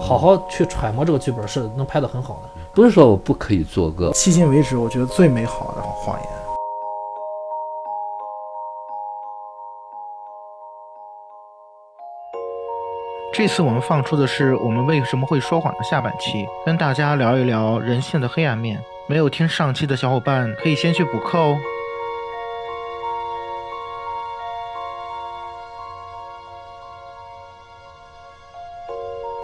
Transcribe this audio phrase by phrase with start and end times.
[0.00, 2.50] 好好去揣摩这个剧本是能拍得很好的。
[2.74, 6.28] 不是说我不可以做个，迄今为止，我觉得最美好的谎言。
[13.32, 18.82] 这次我们放出的是我们为什么会说谎的下半期，跟大家聊一聊人性的黑暗面。
[19.08, 21.56] 没有听上期的小伙伴可以先去补课哦。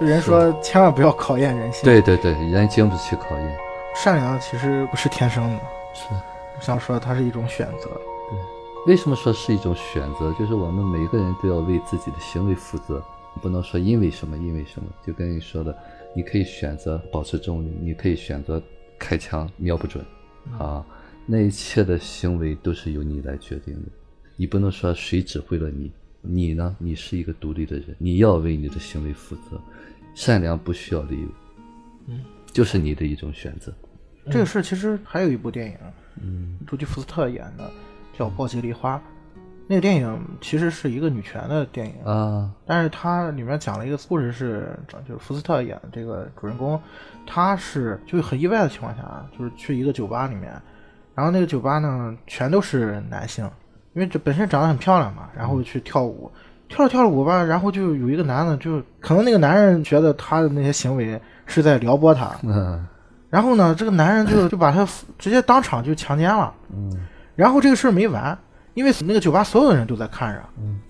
[0.04, 3.56] 人说千万不要考验人性，对对对，人经不起考验。
[3.94, 5.60] 善良其实不是天生的，
[5.94, 7.90] 是，想说它是一种选择。
[7.90, 8.38] 对
[8.86, 10.32] 为什么说是一种选择？
[10.38, 13.02] 就是我们每个人都要为自己的行为负责，
[13.40, 14.88] 不能说因为什么因为什么。
[15.06, 15.76] 就跟你说的，
[16.16, 18.60] 你可以选择保持中立，你可以选择
[18.98, 20.04] 开枪瞄不准，
[20.58, 20.84] 啊，
[21.26, 23.88] 那一切的行为都是由你来决定的。
[24.36, 26.74] 你不能说谁指挥了你，你呢？
[26.78, 29.60] 你是一个独立的人，你要为你的行为负责。
[30.14, 31.28] 善良不需要理由，
[32.08, 32.20] 嗯，
[32.52, 33.72] 就是你的一种选择。
[34.30, 35.76] 这个事其实还有一部电影，
[36.20, 37.70] 嗯，朱迪福斯特演的，
[38.16, 38.96] 叫《暴击梨花》。
[39.66, 46.78] 那个电影其实是一个女权的电影啊，但是它里面讲了一个故事，是就是福斯特演的这个主人公，
[47.26, 50.52] 他是就是很意外的情况下，就是去一个酒吧里面，
[51.14, 53.48] 然后那个酒吧呢全都是男性，
[53.94, 56.30] 因为这本身长得很漂亮嘛，然后去跳舞。
[56.72, 62.82] 跳着跳着舞吧，然后就有一个男的，就可能那个男人觉得他的那些行为是在撩拨他，嗯，
[63.28, 66.90] 然后呢，这个男人就 就把他直接当场就强奸了，嗯，
[67.36, 68.36] 然后这个事儿没完，
[68.72, 70.80] 因为那个酒吧所有的人都在看着，嗯，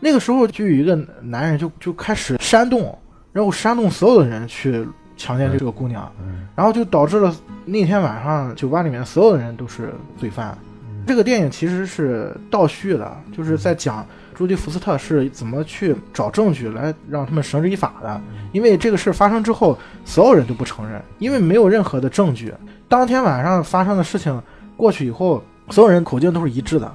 [0.00, 2.98] 那个时候就有一个男人就就开始煽动，
[3.32, 4.84] 然后煽动所有的人去
[5.16, 6.10] 强奸这个姑娘，
[6.56, 7.32] 然后就导致了
[7.64, 10.58] 那天晚上酒吧里面所有的人都是罪犯。
[11.06, 14.04] 这个电影其实是倒叙的，就是在讲。
[14.40, 18.18] 朱迪福斯特是怎么去找证据来让他们绳之以法的？
[18.52, 22.50] 因为这个事发生之后，所有人都不承认，因为没有任何的证据。
[22.88, 24.42] 当天晚上发生的事情
[24.78, 26.90] 过去以后，所有人口径都是一致的，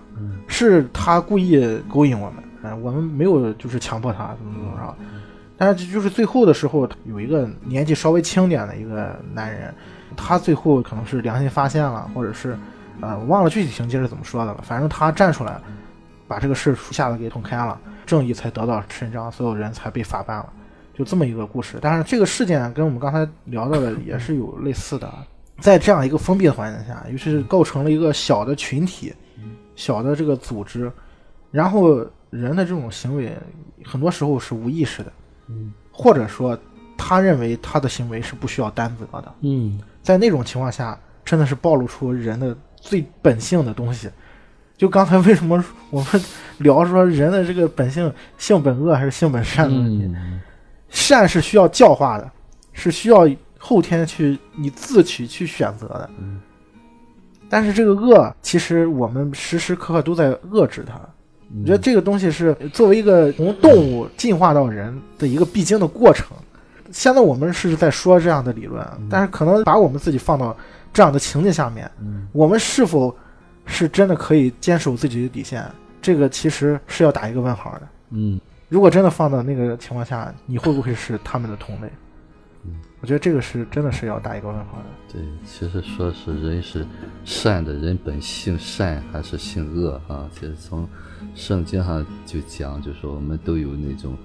[0.47, 4.95] 是他故意勾引我们，嗯，我们没有就是强迫他怎么怎么着。
[5.55, 9.71] 但是就是最后的时候，有一个年纪稍微轻点的一个男人，
[10.17, 12.57] 他最后可能是良心发现了，或者是，
[13.01, 15.61] 呃，我忘了具体情节是怎么说的了，反正他站出来。
[16.27, 20.53] 把这个事一下子给捅开了，正义才得到伸张，所有人才被法办了，
[20.93, 21.77] 就这么一个故事。
[21.81, 25.11] 但是这个事件跟我们刚才聊到的也是有类似的，
[25.59, 29.13] 在这样一个封闭的环境下，尤其是构成了一个小的群体、
[29.75, 30.91] 小的这个组织，
[31.51, 31.97] 然后
[32.29, 33.37] 人的这种行为
[33.83, 35.13] 很多时候是无意识的，
[35.47, 36.57] 嗯，或者说
[36.97, 44.09] 他认为他的行为是不需要担责的，嗯，在那种情况下，真的是暴露出人的最本性的东西。
[44.77, 46.21] 就刚才为什么我们
[46.57, 50.13] 聊说人的这个本性性本恶还是性本善的问题？
[50.89, 52.29] 善是需要教化的，
[52.73, 53.27] 是需要
[53.57, 56.09] 后天去你自取去选择的。
[57.49, 60.99] 但是这个恶，其实我们时时刻刻都在遏制它。
[61.61, 66.27] 我觉得这个东西是作为一个从动物进化到人的一个必经的过程。
[66.91, 70.55] 现在我们是在说这样的理论，但是可能把我们自己放到
[70.91, 71.89] 这样的情境下面，
[72.33, 73.15] 我们是否？
[73.65, 75.65] 是真的可以坚守自己的底线，
[76.01, 77.87] 这个其实是要打一个问号的。
[78.11, 78.39] 嗯，
[78.69, 81.89] 如果真的放到那个情况下，你会不会是他们的同类？
[82.63, 82.71] 嗯，
[83.01, 84.85] 我觉得这个是真的是要打一个问号的。
[85.13, 86.85] 对，其实说是人是
[87.23, 90.29] 善的，人本性善还是性恶啊？
[90.33, 90.87] 其实从
[91.33, 94.15] 圣经上就讲，就说我们都有那种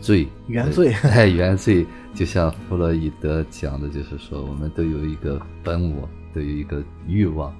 [0.00, 1.86] 罪，原罪， 哎，原罪。
[2.12, 7.54] 就像弗洛伊德讲的，就是说我们都有一个本我，都有一个欲望。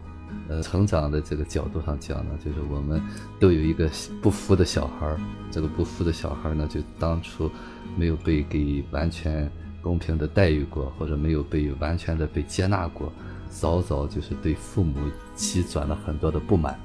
[0.48, 3.00] 呃，成长的这个角度上讲呢，就是我们
[3.38, 3.88] 都有一个
[4.20, 5.20] 不服的小孩儿，
[5.50, 7.50] 这个不服的小孩儿呢，就当初
[7.96, 13.12] 没有被给完全公平的待遇过，或者没有被完全的被接纳过，
[13.48, 14.98] 早早就是对父母
[15.34, 16.78] 积攒了很多的不满，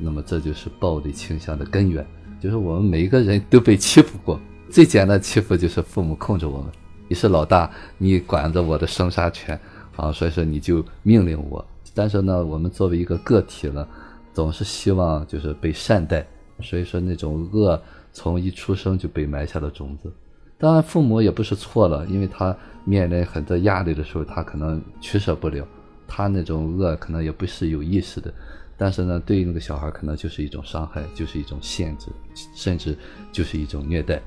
[0.00, 2.04] 那么这就是暴力倾向的根源，
[2.40, 6.66] 就是我们每一个人都被欺负过，最简单欺负就是父母控制我们，
[7.08, 9.58] 你是老大，你管着我的生杀权
[9.94, 11.64] 啊，所以说你就命令我。
[11.94, 13.86] 但是呢，我们作为一个个体呢，
[14.32, 16.26] 总是希望就是被善待，
[16.60, 17.80] 所以说那种恶
[18.12, 20.12] 从一出生就被埋下了种子。
[20.58, 25.64] 当然，父母也不是错了，因为他面临很多压力的时候，他可能取舍不了，
[26.08, 28.32] 他那种恶可能也不是有意识的。
[28.76, 32.08] 但是呢，对于那个小孩，可能就是一种伤害，就是一种限制，
[32.56, 32.96] 甚至
[33.30, 34.20] 就是一种虐待。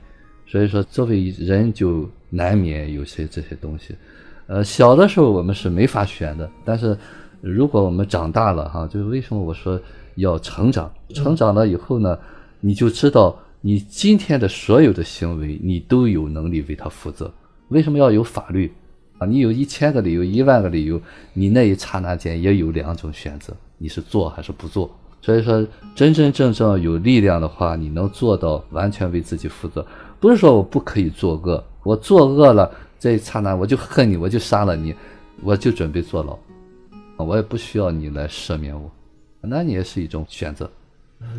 [0.46, 3.94] 所以说，作为人就难免有些这些东西。
[4.48, 6.98] 呃，小的时候我们是没法选的，但是。
[7.42, 9.80] 如果我们长大了哈，就是为什么我说
[10.16, 10.92] 要成长？
[11.13, 12.18] 成长了以后呢，
[12.60, 17.31] 你就知道你今天的所有的行为，你都有能力为他负责。
[17.69, 18.72] 为什么要有法律
[19.18, 19.28] 啊？
[19.28, 21.00] 你有一千个理由、一万个理由，
[21.34, 24.89] 你那一刹那间也有两种选择，你是做还是不做。
[25.22, 29.86] 所以说，真真正正有力量的话，你能做到完全为自己负责，
[30.19, 34.95] 不是说我不可以作恶，我作恶了这一刹那我就恨你，我就杀了你，
[35.44, 36.38] 我就准备坐牢，
[37.18, 38.90] 我也不需要你来赦免我，
[39.42, 40.69] 那你也是一种选择。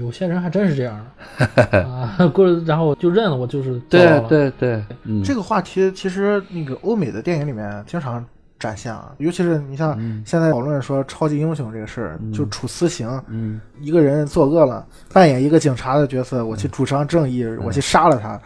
[0.01, 1.07] 有些人还真是这样
[1.39, 8.25] 的 啊，过然后就认了，我就是对，对对，嗯，这个话题其实那个欧美的电影里面经常
[8.59, 9.97] 展现啊，尤其是你像
[10.27, 18.41] 现在讨论说超级英雄这个事儿，就处私刑，嗯一个人作恶了，扮演一个警察的角色，我去主张正义，我去杀了他，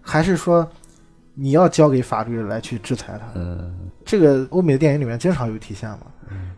[0.00, 0.64] 还是说
[1.40, 3.26] 你要交给法律来去制裁他？
[3.36, 3.72] 嗯
[4.04, 5.98] 这个欧美的电影里面经常有体现嘛，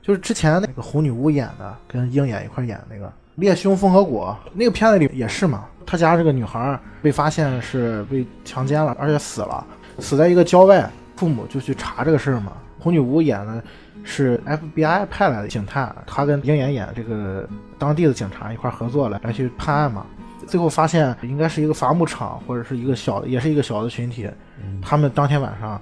[0.00, 9.66] 就是之前那个红女巫演的，跟鹰眼一块儿演那个《猎凶风和果》那个片子里也是嘛，他家这个女孩儿被发现是被强奸了，而且死了，
[9.98, 12.52] 死在一个郊外，父母就去查这个事儿嘛。
[12.78, 13.62] 红女巫演的
[14.04, 17.46] 是 FBI 派来的警探，他跟鹰眼演这个
[17.78, 20.06] 当地的警察一块儿合作来来去判案嘛。
[20.46, 24.28] 最后发现应该是一个伐木场或者是一个小的，也是一个小的群体，
[24.82, 25.80] 他们当天晚上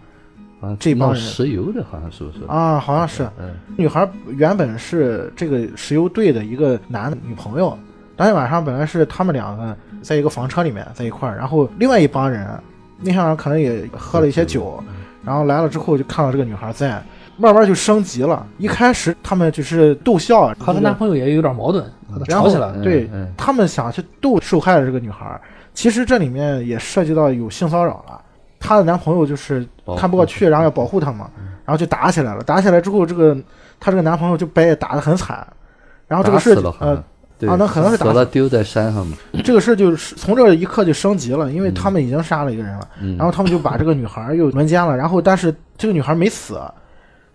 [0.61, 2.45] 啊，这帮人石油的好像是不是？
[2.49, 3.29] 啊，好像是。
[3.39, 3.55] 嗯。
[3.77, 7.79] 女孩原本是这个石油队的一个男的女朋友，
[8.17, 12.47] 当天晚上本来是他们两个在一个房车里面在一块儿，然后另外一帮人
[12.99, 14.83] 那天晚上可能也喝了一些酒，
[15.25, 17.01] 然后来了之后就看到这个女孩在，
[17.39, 18.47] 慢慢就升级了。
[18.59, 21.85] 一开始他们只是逗笑，和她男朋友也有点矛盾，
[22.29, 22.83] 吵起来了。
[22.83, 25.41] 对嗯嗯他们想去逗受害的这个女孩，
[25.73, 28.21] 其实这里面也涉及到有性骚扰了。
[28.61, 31.31] 她的男朋友就是看不过去，然后要保护她嘛，
[31.65, 32.43] 然后就打起来了。
[32.43, 33.35] 打起来之后，这个
[33.79, 35.47] 她这个男朋友就被打得很惨，
[36.09, 36.97] 然后这个事呃，
[37.49, 39.17] 啊那可能是打了丢在山上嘛。
[39.45, 46.61] 这个事就是从这一刻就升级了，因为他们已经杀了一个人了，嗯，然后他们就把这个女孩又轮奸了，然后但是这个女孩没死，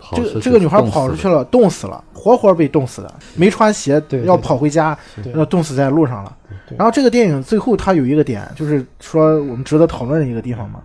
[0.03, 4.97] 跑这个这个女孩跑出去了，冻死了，活活被冻死的，没穿鞋要跑回家，
[5.33, 6.37] 要冻死在路上了。
[6.77, 10.81] 然后这个电影最后它有一个点，就是说我们值得讨论的一个地方嘛。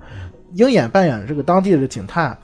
[0.55, 2.37] 鹰眼扮演这个当地的警探，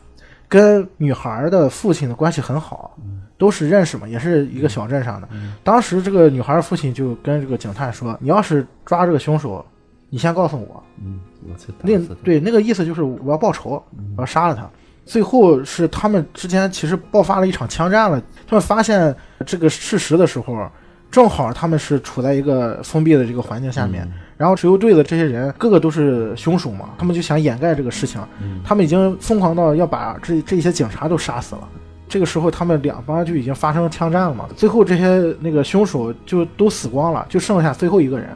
[0.49, 2.97] 跟女孩的父亲的关系很好，
[3.39, 5.29] 都是认识嘛，也是一个小镇上的。
[5.63, 9.65] 当时这个女孩父亲就跟这个警探说：“你要是抓这个凶手，
[10.11, 10.83] 你先告诉我。
[11.03, 11.99] 嗯，我去打那。
[12.23, 13.83] 对那个意思就是我要报仇，
[14.17, 14.69] 我要杀了他。
[15.05, 18.21] 最后是他们之间其实爆发了一场枪战了。
[18.47, 19.15] 他们发现
[19.45, 20.69] 这个事实的时候，
[21.11, 28.21] 正好他们是处在一个封闭的这个环境下面，然后石油队的这些人个个都是凶手嘛，他们就想掩盖这个事情，
[28.65, 31.69] 他们已经疯狂到要把这这些警察都杀死了。
[32.07, 34.47] 这个时候，他们两方就已经发生枪战了嘛。
[34.55, 38.29] 最后这些那个凶手就都死光了，就剩下最后一个人。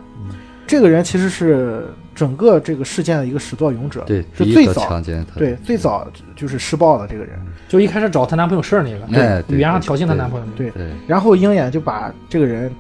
[0.67, 1.87] 这个人其实是
[2.19, 5.39] 整个这个事件的一个始作俑者，对，是最早强奸他。
[5.39, 6.05] 对最早
[6.35, 7.39] 就是施暴的这个人。
[7.69, 12.75] 就一开始找她男朋友事儿那个，哎对语言上挑衅她男朋友那个，对，对，然后鹰眼就把这个人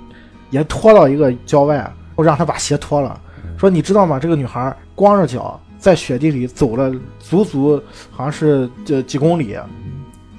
[0.50, 3.20] 也拖到一个郊外，让他把鞋脱了，
[3.56, 4.18] 说你知道吗？
[4.18, 7.80] 这个女孩光着脚在雪地里走了足足
[8.10, 9.56] 好像是这几公里，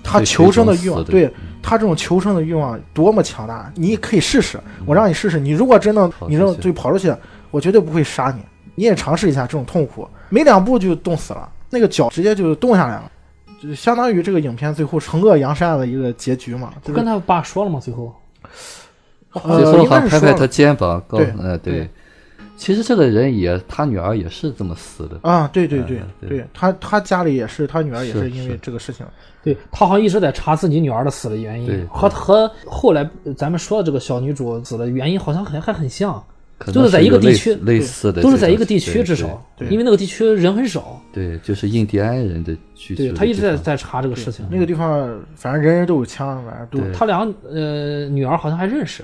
[0.03, 3.71] 她求生的欲望，对她这种求生的欲望多么强大！
[3.75, 7.13] 你可以试试，我让你试试，你如果真的你认去就跑出去，
[7.51, 8.41] 我绝对不会杀你，
[8.79, 13.11] 你也尝试一下这种痛苦，没两步就冻死了，那个脚直接就冻下来了。
[13.61, 17.77] 就相当于这个影片最后惩恶扬善的一个结局嘛，就是跟他爸说了吗？
[17.77, 18.15] 最后，
[19.33, 21.89] 呃拍拍他肩膀，告对呃对对，
[22.55, 25.19] 其实这个人也，他女儿也是这么死的。
[25.29, 29.05] 啊，对对对嗯对对，他他家里也是，他女儿也是是因为这个事情，
[29.43, 36.23] 对他好像一直在查自己女儿的死的原因，和和后来呃咱们说的这个小女主死的原因好像还还很像，可
[36.73, 44.45] 都是在一个地区类似的，都是在一个地区，至少对因为那个地区人很少，对，就是印第安人的居住对他一直在在查这个事情。
[44.51, 49.03] 那个地方反正人人都有枪，反正都对他俩呃女儿好像还认识，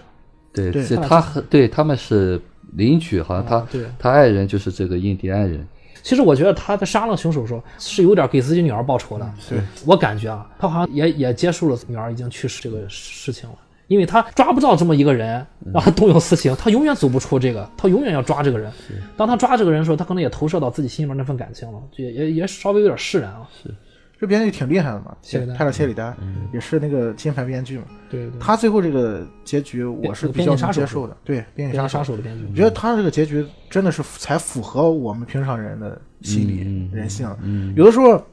[0.53, 2.39] 对，对他和对他们是
[2.73, 3.65] 邻居，好像他
[3.97, 5.65] 他爱人就是这个印第安人。
[6.03, 9.27] 其实我觉得他在杀了凶手的时候是有点给自己女儿报仇的。
[9.49, 9.57] 对
[9.87, 13.55] 我感觉啊，他好像也也接受了女儿已经去世这个事情了，
[13.87, 18.71] 因为他抓不到这么一个人，让他动用私刑，他永远走不出这个，他永远要抓这个人。
[19.15, 23.47] 当他抓这个人的时候，他可能也投射到自己心里面那份感情了，就也也也稍微有点释然了。
[23.63, 23.69] 是
[24.17, 26.15] 这编剧挺厉害的嘛，谢里丹泰勒谢里丹
[26.53, 38.23] 也是那个金牌编剧嘛，对对对，他最后这个结局我是比较能接受的，对，编剧杀手，杀手的编剧我，觉得他这个结局真的是才符合我们平常人的心理、嗯人性，嗯，有的时候，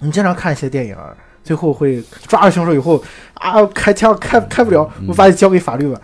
[0.00, 0.96] 你经常看一些电影，
[1.48, 3.02] 最后会抓了凶手以后
[3.32, 5.98] 啊，开枪开开不了，我把你交给法律吧。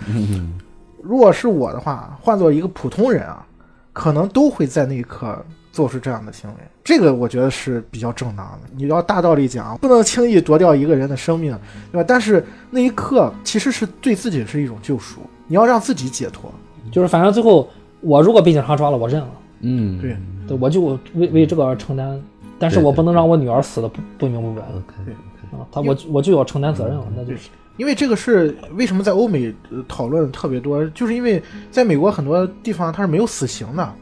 [1.03, 3.45] 如果是我的话，换做一个普通人啊，
[3.93, 5.37] 可能都会在那一刻
[5.71, 8.61] 做出这样的行为，这个我觉得是比较正当的。
[8.75, 11.55] 你要大道理讲，不能轻易夺掉一个人的生命，
[11.93, 12.05] 对吧？
[12.09, 16.51] 但是那一刻其实是对自己是一种救赎，你要让自己解脱。
[16.91, 17.69] 就是反正最后
[18.01, 19.29] 我如果被警察抓了，我认了，
[19.61, 20.17] 嗯，对。
[20.47, 20.83] 对我就
[21.15, 22.21] 为为这个而承担，
[22.59, 25.15] 但是我不能让我女儿死的不不明不白，OK，对
[25.59, 33.93] 啊，他我我就要承担责任了，那就是因为这个是为什么在欧美呃讨论特别多，就是因为在美国很多地方他是没有死刑的，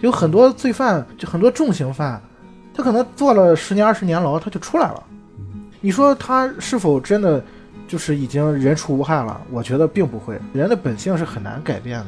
[0.00, 2.20] 有很多罪犯，就很多重刑犯，
[2.74, 5.02] 他可能坐了十年二十年牢，他就出来了。
[5.80, 7.42] 你说他是否真的
[7.86, 9.40] 就是已经人畜无害了？
[9.50, 12.06] 我觉得并不会，人的本性是很难改变的。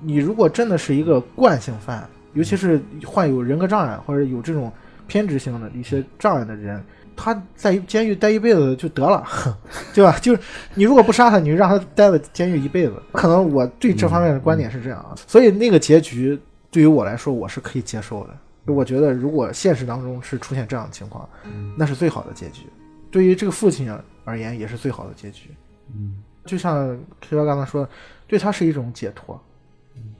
[0.00, 4.72] 你如果真的是一个惯性犯，尤其是患有人格障碍或者有这种
[5.06, 6.82] 偏执性的一些障碍的人，
[7.16, 9.24] 他在监狱待一辈子就得了，
[9.94, 10.18] 对吧？
[10.20, 10.40] 就是
[10.74, 12.94] 你如果不杀他，你就让他待在监狱一辈子。
[13.12, 16.38] 可能我对这方面的观点是这样啊，所以那个结局
[16.70, 18.72] 对于我来说我是可以接受的。
[18.72, 21.28] 我觉得如果现实当中是出现这样的情况，
[21.76, 22.62] 那是最好的结局。
[23.10, 23.92] 对于这个父亲
[24.24, 25.50] 而言，也是最好的结局。
[25.94, 26.16] 嗯，
[26.46, 27.88] 就像 K 哥刚才说，
[28.26, 29.40] 对他是一种解脱，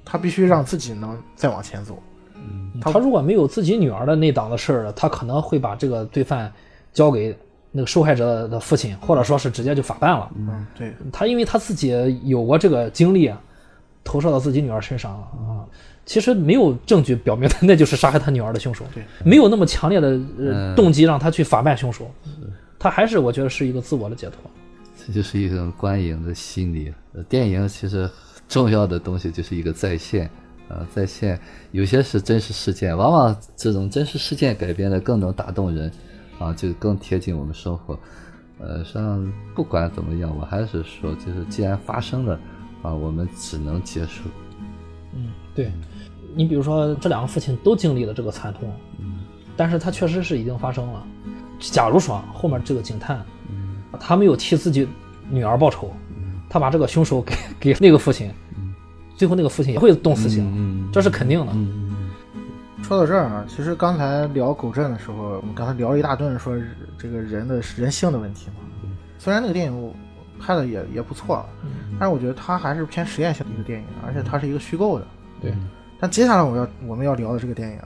[0.05, 2.03] 他必须让自己能再往前走。
[2.81, 6.53] 他他如果没有自己女儿的那档子事儿了，他可能会把这个罪犯
[6.93, 7.37] 交给
[7.71, 10.31] 那个受害者的父亲，或者说是直接就法办了。
[10.37, 13.41] 嗯，对，他因为他自己有过这个经历，啊，
[14.05, 15.65] 投射到自己女儿身上了啊。
[16.05, 22.11] 其实没有证据表明他那就是杀害他女儿的凶手，对，没有那么强烈的呃嗯动机让他去法办凶手，
[22.77, 24.51] 他还是我觉得是一个自我的解脱。
[25.07, 26.93] 这就是一种观影的心理。
[27.13, 28.11] 呃，电影其实
[28.49, 30.29] 重要的东西就是一个在线，
[30.69, 31.39] 呃，在线
[31.71, 35.91] 有些是真实事件，往往这种真实事件改编的更能打动人，
[36.43, 37.99] 啊，就更贴近我们生活。
[38.59, 42.39] 呃，实际上不管怎么样，我还是说，就是既然发生了，
[42.83, 44.23] 啊，我们只能接受。
[45.15, 45.71] 嗯，对，
[46.35, 49.21] 你比如说这两个父亲都经历了这个惨痛，嗯
[49.57, 51.07] 但是他确实是已经发生了。
[51.59, 54.89] 假如说后面这个警探，嗯他没有替自己
[55.29, 55.93] 女儿报仇，
[56.49, 58.31] 他把这个凶手给给那个父亲，
[59.17, 61.53] 最后那个父亲也会动死刑，嗯这是肯定的。
[62.93, 66.55] 嗯说到这儿啊，其实刚才聊狗镇的时候，我们刚才聊了一大顿，说
[66.99, 68.57] 这个人的人性的问题嘛。
[69.19, 69.95] 虽然那个电影
[70.39, 71.43] 拍的也也不错，
[71.99, 75.07] 但是我觉得它还是偏实验性的一个电影，而且它是一个虚构的。
[75.41, 75.55] 对，
[75.99, 77.79] 但接下来我要我们要聊的这个电影，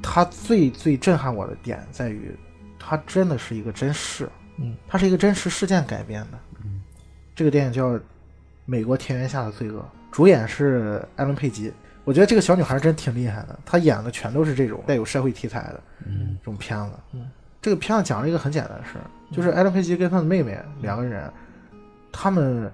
[0.00, 2.32] 它最最震撼我的点在于，
[2.78, 6.38] 它真的是一个真事，嗯，它是一个真实事件改编的。
[7.34, 7.94] 这个电影叫
[8.66, 9.80] 《美国田园下的罪恶》，
[10.12, 11.72] 主演是艾伦佩吉。
[12.06, 16.92] 我觉得这个小女孩真挺厉害的，她演的全都是这种带有社会题材的嗯这种片子。
[17.12, 17.28] 嗯
[17.60, 21.28] 这个片子讲了一个很简单的事儿，就是艾伦佩吉跟他的妹妹两个人，
[22.12, 22.70] 他们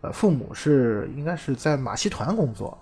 [0.00, 2.78] 呃父母是应该是在马戏团工作，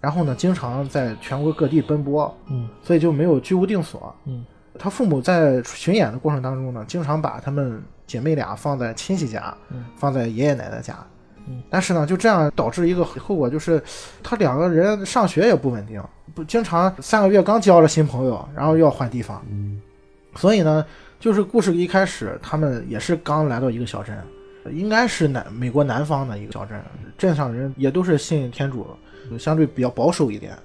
[0.00, 4.14] 然后呢经常在全国各地奔波，嗯所以就没有居无定所。
[4.26, 4.46] 嗯
[4.78, 10.96] 他父母在巡演的过程当中呢，经常把他们姐妹俩放在亲戚家，嗯放在爷爷奶奶家。
[11.48, 13.82] 嗯但是呢，就这样导致一个后果，就是
[14.22, 16.02] 他两个人上学也不稳定，
[16.34, 19.44] 不经常三个月刚交了新朋友，然后又要换地方。
[19.50, 19.80] 嗯
[20.34, 20.84] 所以呢，
[21.18, 24.14] 就是故事一开始，他们也是刚来到一个小镇，
[24.70, 26.78] 应该是南美国南方的一个小镇，
[27.16, 28.86] 镇上人也都是信天主，
[29.38, 30.56] 相对比较保守一点。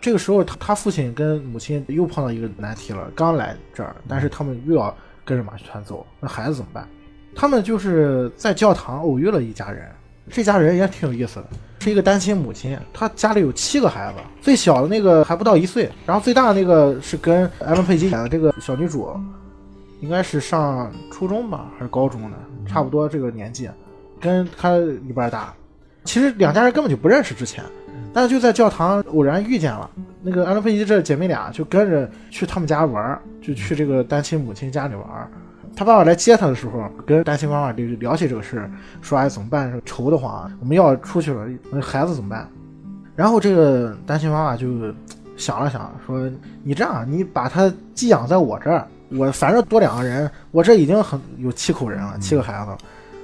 [0.00, 6.88] 这个时候他，他父亲跟母亲又碰到一个难题了，刚来这儿，但是他们又要跟着马戏团走，那孩子怎么办？
[7.36, 9.88] 他们就是在教堂偶遇了一家人，
[10.30, 11.46] 这家人也挺有意思的，
[11.80, 19.08] 是一个单亲母亲，她家里有七个孩子，最小的那个还不到一岁，然后最大的那个是跟艾伦佩吉演的这个小女主，
[20.00, 23.68] 应该是上初中吧，还是高中的，差不多这个年纪，
[24.20, 24.76] 跟她
[25.08, 25.52] 一般大。
[26.04, 27.62] 其实两家人根本就不认识之前，
[28.12, 29.90] 但是就在教堂偶然遇见了。
[30.22, 35.30] 那个艾伦佩吉这姐妹俩就跟着去他们家玩，就去这个单亲母亲家里玩。
[35.78, 38.68] 他爸爸来接他的时候，跟单亲妈妈就聊起这个事儿，
[39.00, 39.80] 说哎怎么办？
[39.84, 42.48] 愁得慌，我们要出去了，那孩子怎么办？
[43.14, 44.92] 然后这个单亲妈妈就
[45.36, 46.28] 想了想，说
[46.64, 52.72] 你这样，你把他寄养在我这儿，我反正多两个人，我这已经很有七口人了，七个孩子，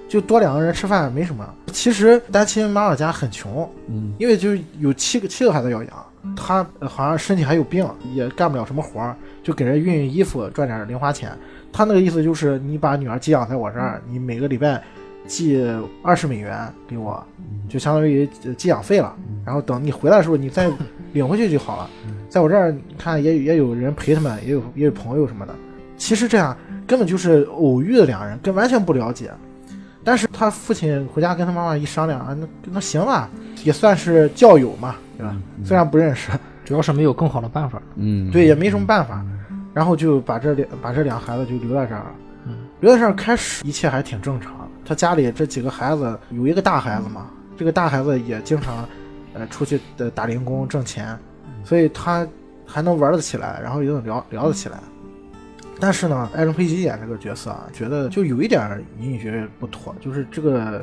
[0.08, 1.44] 就多两个人吃饭没什么。
[1.72, 5.92] 其实单亲妈妈家很穷，嗯因为就是有七个七个孩子要养，
[6.36, 7.84] 他呃好像身体还有病，
[8.14, 11.36] 也干不了什么活儿，就给人熨熨衣服赚点零花钱。
[11.76, 14.80] 他那个意思就是，你把女儿寄养在我这儿，你每个礼拜
[15.26, 15.60] 寄
[16.04, 17.20] 二十美元给我，
[17.68, 19.12] 就相当于呃寄养费了。
[19.44, 20.70] 然后等你回来的时候，你再
[21.12, 21.90] 领回去就好了。
[22.28, 25.52] 在我这儿，你看也也有人陪他们，也有也有朋友什么的。
[25.96, 29.32] 其实这样根本就是偶遇的两人，跟完全不了解。
[30.04, 33.28] 但是他父亲回家跟他妈妈一商量啊，那那行吧，
[33.64, 35.36] 也算是教友嘛，对吧？
[35.64, 36.30] 虽然不认识，
[36.64, 37.82] 主要是没有更好的办法。
[37.96, 39.24] 嗯，对，也没什么办法，
[39.74, 42.14] 然后就把这两把这两孩子就留在这儿了。
[42.80, 44.64] 留在这儿开始一切还挺正常的。
[44.84, 48.86] 他家里这几个孩子有一个大孩子嘛，这个大孩子也经常
[49.32, 51.18] 呃出去的打零工挣钱，
[51.64, 52.26] 所以他
[52.66, 54.78] 还能玩得起来，然后也能聊聊得起来。
[55.80, 60.82] 但是呢，艾伦佩吉演这个角色啊，觉得就有一点儿隐隐约约不妥，就是这个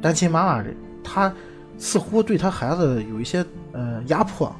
[0.00, 0.70] 单亲妈妈这
[1.02, 1.32] 她
[1.76, 4.54] 似乎对她孩子有一些呃压迫，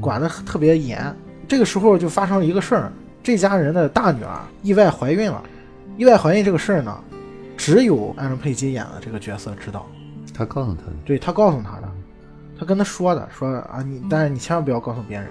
[0.00, 1.14] 管得特别严。
[1.48, 5.42] 这个时候就发生了一个事儿，这家人的大女儿意外怀孕了。
[5.96, 6.98] 意外怀孕这个事儿呢，
[7.56, 9.86] 只有艾伦佩吉演的这个角色知道，
[10.32, 11.88] 他告诉他的，对他告诉他的，
[12.58, 15.28] 他跟他说的，说啊你，但是你千万不要告诉别人。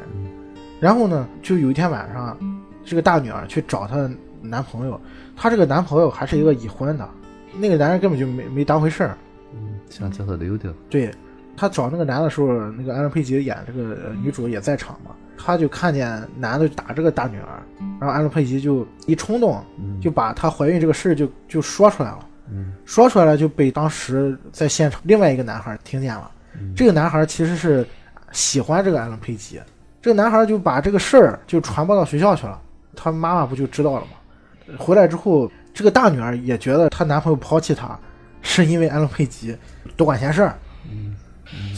[0.79, 2.38] 然后呢，就有一天晚上，
[2.86, 5.00] 这个大女儿去找她的男朋友，
[5.36, 7.10] 她这个男朋友还是一个已婚的，
[7.58, 9.17] 那个男人根本就没没当回事儿。
[9.53, 10.72] 嗯，想叫他溜掉。
[10.89, 11.12] 对，
[11.59, 17.61] 他找那个男的时候，那个艾伦佩吉演这个呃女主也在场嘛，他就看见男的打这个大女儿，
[17.99, 19.61] 然后艾伦佩吉就一冲动，
[20.01, 22.19] 就把她怀孕这个事儿就就说出来了。
[22.51, 26.31] 嗯说出来了就被当时在现场另外一个男孩听见了。
[26.75, 27.85] 这个男孩其实是
[28.31, 29.61] 喜欢这个艾伦佩吉，
[30.01, 32.59] 这个男孩就把这个事儿就传播到学校去了，
[32.95, 34.77] 他妈妈不就知道了吗？
[34.77, 37.97] 回来之后，这个大女儿也觉得她男朋友抛弃她，
[38.41, 39.55] 是因为艾伦佩吉
[39.95, 40.57] 多管闲事儿，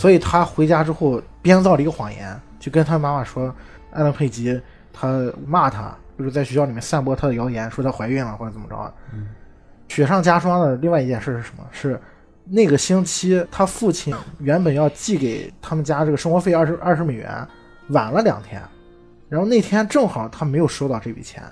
[0.02, 3.54] 所以她回家之后编造了一个谎言，就跟她妈妈说
[3.92, 4.60] 艾伦佩吉
[4.92, 8.94] 他骂她，就是在学校里面散播她的谣言，说她怀孕了或者怎么着。
[9.88, 11.64] 雪上加霜的另外一件事是什么？
[11.70, 12.02] 是
[12.46, 17.48] 那个星期，他父亲原本要寄给他们家这个生活费二十二十美元，
[17.90, 18.60] 晚了两天，
[19.30, 21.44] 然后那天正好他没有收到这笔钱。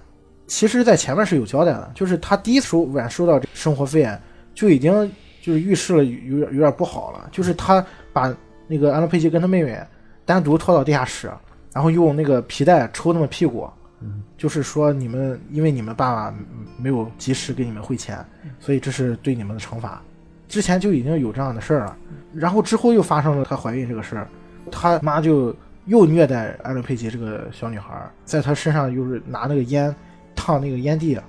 [0.48, 4.10] 其实，在前面是有交代的，就是他第一次收晚收到这生活费，
[4.56, 4.92] 就已经
[5.44, 7.30] 就是预示了有有点有点不好了。
[7.32, 7.86] 就是他
[8.20, 8.36] 把
[8.68, 9.80] 那个安乐佩奇跟他妹妹
[10.26, 11.32] 单独拖到地下室，
[11.74, 13.70] 然后用那个皮带抽他们屁股，
[14.38, 16.34] 就是说你们因为你们爸爸
[16.78, 18.24] 没有及时给你们汇钱，
[18.60, 20.02] 所以这是对你们的惩罚。
[20.48, 21.98] 之前就已经有这样的事儿了，
[22.34, 24.28] 然后之后又发生了她怀孕这个事儿，
[24.72, 25.56] 他妈就
[25.86, 27.90] 又虐待安德佩奇这个小女孩，
[28.26, 29.96] 在她身上又是拿那个烟
[30.36, 31.20] 烫那个烟蒂，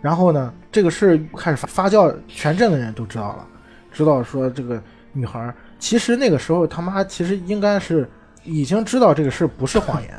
[0.00, 3.46] 然后呢，这个事儿开始发发酵，全镇的人都知道了，
[3.92, 4.80] 知道说这个
[5.12, 8.08] 女孩儿其实那个时候他妈其实应该是
[8.44, 10.10] 已经知道这个事儿不是谎言，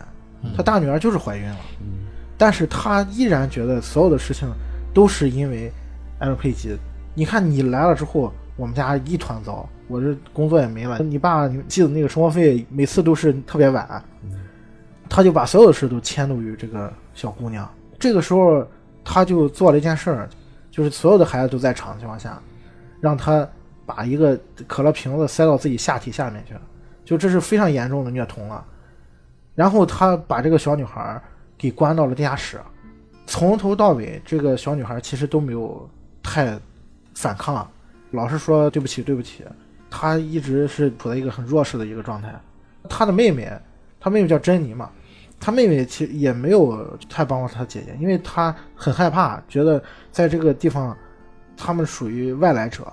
[0.56, 1.58] 他大女儿就是怀孕了，
[2.38, 4.48] 但是他依然觉得所有的事情
[4.94, 5.72] 都是因为
[6.20, 6.78] 艾伦佩奇。
[7.16, 11.00] 你看你来了之后，我们家一团糟，我这工作也没了。
[11.00, 14.04] 你爸你寄的那个生活费每次都是特别晚，
[15.10, 17.68] 他就把所有的事都迁怒于这个小姑娘。
[17.98, 18.68] 这个时候，
[19.04, 20.30] 他就做了一件事儿，
[20.70, 22.40] 就是所有的孩子都在场的情况下，
[23.02, 23.48] 让他
[23.88, 26.62] 把一个可乐瓶子塞到自己下体下面去了，
[27.06, 28.64] 就这是非常严重的虐童了。
[29.56, 31.20] 然后他把这个小女孩
[31.58, 32.60] 给关到了地下室，
[33.26, 35.90] 从头到尾，这个小女孩其实都没有
[36.22, 36.60] 太
[37.16, 37.66] 反抗，
[38.12, 39.46] 老是说对不起对不起，
[39.90, 42.40] 她一直是处在一个很弱势的一个状态。
[42.90, 43.52] 她的妹妹，
[44.00, 44.92] 她妹妹叫珍妮嘛，
[45.40, 50.96] 她妹妹其实也没有太帮过她姐姐，因为她很害怕，觉得在这个地方，
[51.56, 52.86] 他们属于外来者，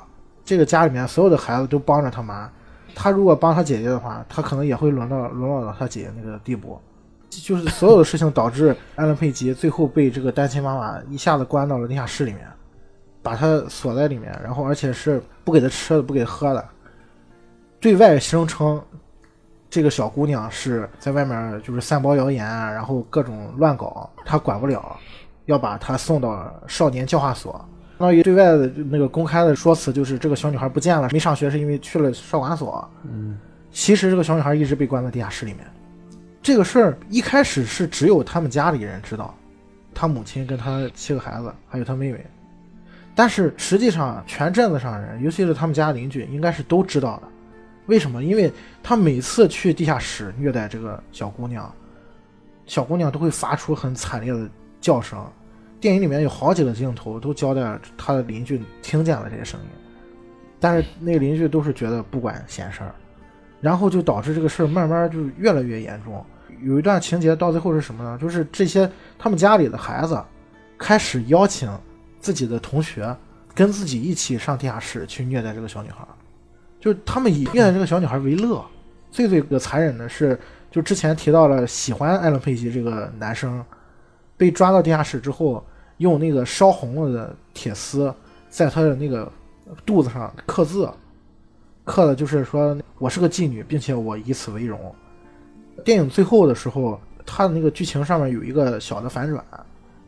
[0.45, 2.51] 这个家里面所有的孩子都帮着他妈，
[2.95, 6.79] 他如果帮他姐姐的话，他可能也会沦到沦落到他姐姐那个地步。
[7.31, 12.47] 就是所有的事情导致艾伦佩吉最后被这个单亲妈妈一下子关到了地下室里面，
[13.23, 16.65] 把她锁在里面，然后而且是不给她吃的，不给她喝的，
[17.81, 18.81] 对外声称
[19.69, 24.97] 这个小姑娘是在外面就是散播谣言，然后各种乱搞，她管不了，
[25.47, 27.69] 要把她送到少年教化所。
[27.99, 32.89] 相当于对外的那个公开的说辞就是这个小女孩不见了，没上学是因为去了少管所。
[33.05, 33.39] 嗯，
[33.71, 35.65] 其实这个小女孩一直被关在地下室里面。
[36.43, 39.35] 这个事儿一开始是只有他们家里人知道，
[39.95, 42.27] 他母亲跟他七个孩子，还有他妹妹。
[43.15, 47.29] 但是实际上，全镇子上人，尤其是他们家邻居，应该是都知道的。
[47.87, 48.25] 为什么？
[48.25, 48.53] 因为
[48.83, 51.73] 他每次去地下室虐待这个小姑娘，
[52.67, 54.49] 小姑娘都会发出很惨烈的
[54.81, 55.25] 叫声。
[55.85, 59.67] 电影里面有好几个镜头都交代他的邻居听见了这些声音，
[60.59, 62.95] 但是那个邻居都是觉得不管闲事儿，
[63.61, 66.25] 然后就导致这个事儿慢慢就越来越严重。
[66.63, 68.17] 有一段情节到最后是什么呢？
[68.19, 70.19] 就是这些他们家里的孩子
[70.79, 71.71] 开始邀请
[72.19, 73.15] 自己的同学
[73.55, 75.99] 跟自己一起上地下室去虐待这个小女孩，
[76.81, 78.65] 就是他们以虐待这个小女孩为乐。
[79.11, 83.63] 最最个残忍的是，就之前提到了喜欢艾伦佩奇这个男生
[84.39, 85.63] 被抓到地下室之后，
[86.05, 88.15] 用那个烧红了的铁丝
[88.51, 89.33] 在他的那个
[89.87, 90.87] 肚子上刻字，
[91.83, 94.79] 刻的就是说我是个妓女，并且我以此为荣。
[95.83, 99.43] 电影最后的时候，他的那个剧情上面有一个小的反转，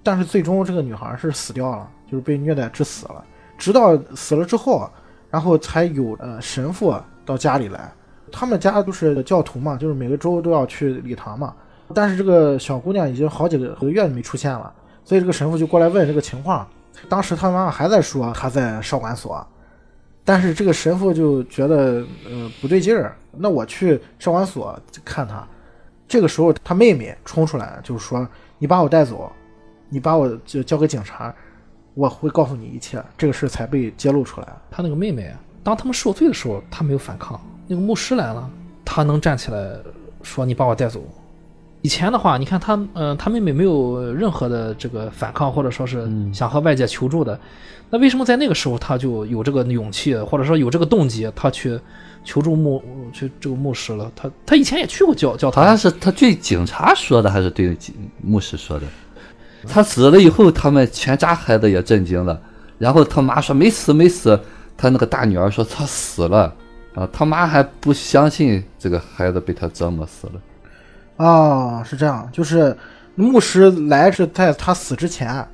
[0.03, 3.25] 但是最终这个女孩是死掉了，就是被虐待致死了。
[3.57, 4.87] 直到死了之后，
[5.31, 7.91] 然后才有呃神父到家里来。
[8.31, 11.55] 他们家都是教徒嘛，就是每个周都要去礼堂嘛。
[11.95, 14.73] 但是这个小姑娘已经好几个月没出现了，
[15.07, 16.69] 所以这个神父就过来问这个情况。
[17.09, 19.47] 当时他妈妈还在说他在少管所，
[20.25, 25.47] 但是这个神父就觉得呃不对劲儿，那我去少管所看他。
[26.09, 28.27] 这个时候他妹妹冲出来，就是说
[28.59, 29.31] 你把我带走，
[29.89, 31.35] 你把我就交给警察，
[31.95, 33.01] 我会告诉你一切。
[33.17, 34.49] 这个事才被揭露出来。
[34.71, 37.41] 他那个妹妹，当他们受罪的时候，他没有反抗。
[37.69, 38.51] 那个牧师来了，
[38.85, 39.77] 他能站起来
[40.23, 41.03] 说你把我带走。
[41.87, 47.39] 以前的话，你看他，呃，他妹妹没有任何的这个反抗，或者说是想和外界求助的。
[47.91, 51.79] 那为什么在那个时候他就有这个勇气，或者说有这个动机，他去
[52.25, 54.11] 求助牧去这个牧师了？
[54.17, 57.79] 他他以前也去过教教堂，好像是他对警察说的，还是对
[58.21, 58.87] 牧师说的？
[59.69, 62.37] 他死了以后，他们全家孩子也震惊了。
[62.79, 64.37] 然后他妈说没死没死，
[64.77, 66.53] 他那个大女儿说他死了
[66.97, 70.33] 啊，他妈还不相信这个孩子被他折磨死了。
[71.17, 72.77] 啊，是这样，就是
[73.15, 75.47] 牧师来是在他死之前，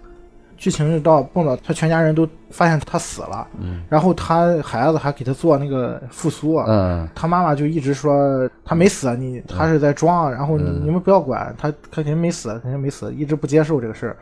[0.57, 14.16] 剧情就到蹦到他全家人都发现他死了，嗯，然后他孩子还给他做那个复苏，嗯，他妈妈就一直说他没死，你他是在装，然后你你们不要管他，他肯定没死，肯定没死，一直不接受这个事儿。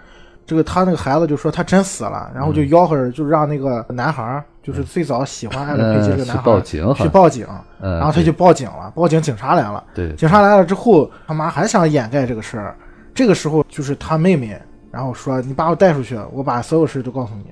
[0.47, 7.47] 这个他那个孩子就说他真死了，然后就吆喝着，就让那个男孩，就是最早喜欢艾伦佩奇这个男孩去报警，去报警，
[7.81, 12.77] 然后他就报警了，报警警察来了，对，警察来了之后，他妈还想掩盖这个事儿，
[13.15, 17.45] 这个时候就是他妹妹，然后说你把我带出去，我把所有事都告诉你。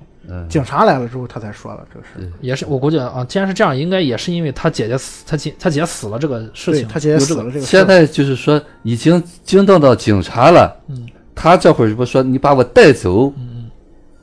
[0.46, 2.30] 警察来了之后，他才说了这个事。
[2.42, 7.64] 也是我估计啊，既然是这样，应该也是因为他姐姐死，他姐他姐死了这个事情，他姐姐死了这个。
[7.64, 13.57] 现在就是说已经惊动到警察了，嗯，他这会儿不说你把我带走，嗯。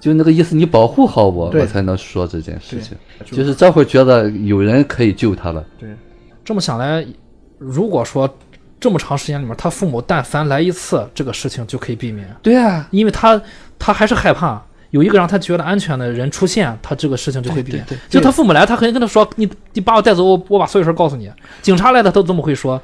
[0.05, 2.95] 就那个意思，你保护好我，我才能说这件事情。
[3.25, 5.65] 就是这会觉得有人可以救他了。
[5.79, 5.89] 对，
[6.43, 7.03] 这么想来，
[7.57, 8.31] 如果说
[8.79, 12.29] 这么长时间里面，他父母但凡来一次，这个事情就可以避免。
[12.43, 13.41] 对啊，因为他
[13.79, 17.83] 他还是害怕有一个让他觉得安全的人出现，他这个事情就可以避免。
[18.07, 21.31] 就他父母来，他肯定跟他说：“你你把我带走，我我把所有事告诉你。”
[21.63, 22.79] 警察来的都这么会说。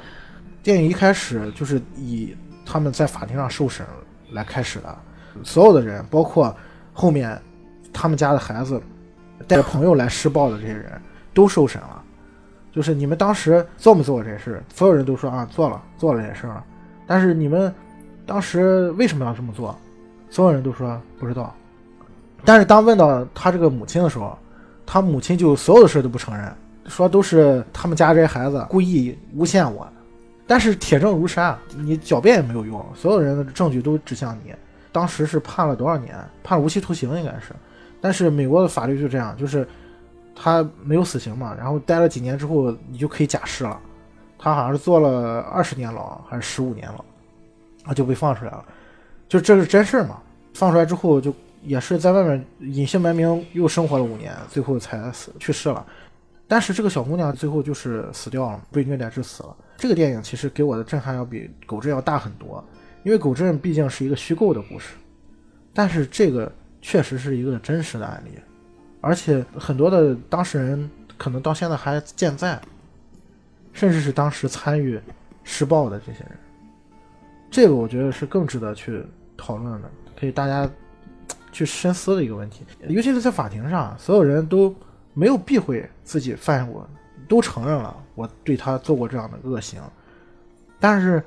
[0.60, 2.34] 电影一开始就是以
[2.66, 3.86] 他们在法庭上受审
[4.32, 4.98] 来开始的，
[5.44, 6.52] 所有的人包括。
[6.92, 7.40] 后面，
[7.92, 8.80] 他们家的孩子
[9.46, 10.92] 带着朋友来施暴的这些人
[11.34, 12.02] 都受审了，
[12.70, 14.62] 就是你们当时做没做过这事？
[14.72, 16.64] 所有人都说啊，做了，做了这事了。
[17.06, 17.72] 但是你们
[18.26, 19.76] 当时为什么要这么做？
[20.30, 21.54] 所有人都说不知道。
[22.44, 24.38] 但是当问到他这个母亲的时候，
[24.86, 26.52] 他母亲就所有的事都不承认，
[26.86, 29.86] 说都是他们家这些孩子故意诬陷我。
[30.46, 34.52] 但是铁证如山，你狡辩也没有用，所有人的证据都指向你。
[34.92, 36.14] 当时是判了多少年？
[36.44, 37.52] 判了无期徒刑，应该是。
[38.00, 39.66] 但是美国的法律就这样，就是
[40.36, 43.80] 他没有死刑嘛，然后待了几年之后，你就可以假释了。
[44.38, 47.04] 他好像是坐了二十年牢还是十五年牢，
[47.84, 48.64] 啊就被放出来了。
[49.28, 50.20] 就这是真事儿嘛？
[50.54, 55.86] 放出来之后就也是在外面隐姓埋名又生活了五年，最后才死去世了。
[56.48, 59.56] 但是这个小姑娘最后就是死掉了，被虐待致死了。
[59.76, 62.62] 这个电影其实给我的震撼要比《狗镇》要大很多。
[63.04, 64.94] 因为狗镇毕竟是一个虚构的故事，
[65.74, 68.30] 但是这个确实是一个真实的案例，
[69.00, 70.88] 而且很多的当事人
[71.18, 72.60] 可能到现在还健在，
[73.72, 75.00] 甚至是当时参与
[75.42, 76.30] 施暴的这些人，
[77.50, 79.02] 这个我觉得是更值得去
[79.36, 80.70] 讨论的，可以大家
[81.50, 82.64] 去深思的一个问题。
[82.88, 84.72] 尤其是在法庭上，所有人都
[85.12, 86.88] 没有避讳自己犯过，
[87.28, 89.82] 都承认了我对他做过这样的恶行，
[90.78, 91.20] 但是。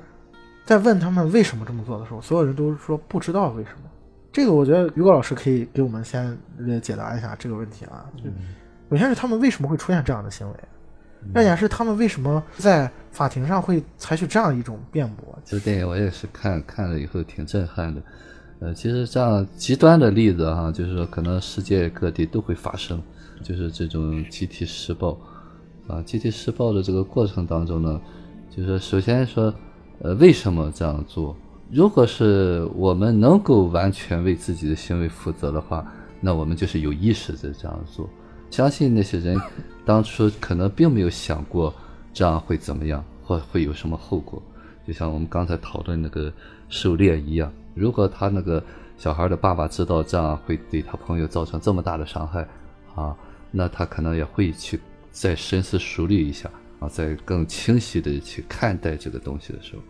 [0.66, 3.88] 在问他们为什么这么做的时候，所有人都说不知道为什么。
[4.32, 6.36] 这个我觉得于果老师可以给我们先
[6.82, 8.04] 解答一下这个问题啊。
[8.16, 8.24] 就
[8.90, 10.54] 首先是他们为什么会出现这样的行为，
[11.32, 15.38] 二点是他们为什么在法庭上会采取这样一种辩驳。
[15.44, 18.02] 这电影我也是看看了以后挺震撼的。
[18.58, 23.00] 呃，其实这样极端的例子哈，就是说可能世界各地都会发生，
[23.40, 25.16] 就是这种集体施暴
[25.86, 26.02] 啊。
[26.02, 28.00] 集体施暴的这个过程当中呢，
[28.50, 29.54] 就是首先说。
[30.00, 31.36] 呃，为什么这样做？
[31.70, 35.84] 如果是我们能够完全为自己的行为负责的话，
[36.20, 38.08] 那我们就是有意识的这样做。
[38.50, 39.40] 相信那些人
[39.84, 41.74] 当初可能并没有想过
[42.12, 44.40] 这样会怎么样，或会有什么后果。
[44.86, 46.32] 就像我们刚才讨论那个
[46.68, 48.62] 狩猎一样，如果他那个
[48.96, 52.46] 小孩的爸爸知道这样会对他朋友造成这么大的伤害，
[52.94, 53.16] 啊，
[53.50, 54.78] 那他可能也会去
[55.10, 56.48] 再深思熟虑一下。
[56.88, 59.82] 在更清晰的去看待这个东西的时候，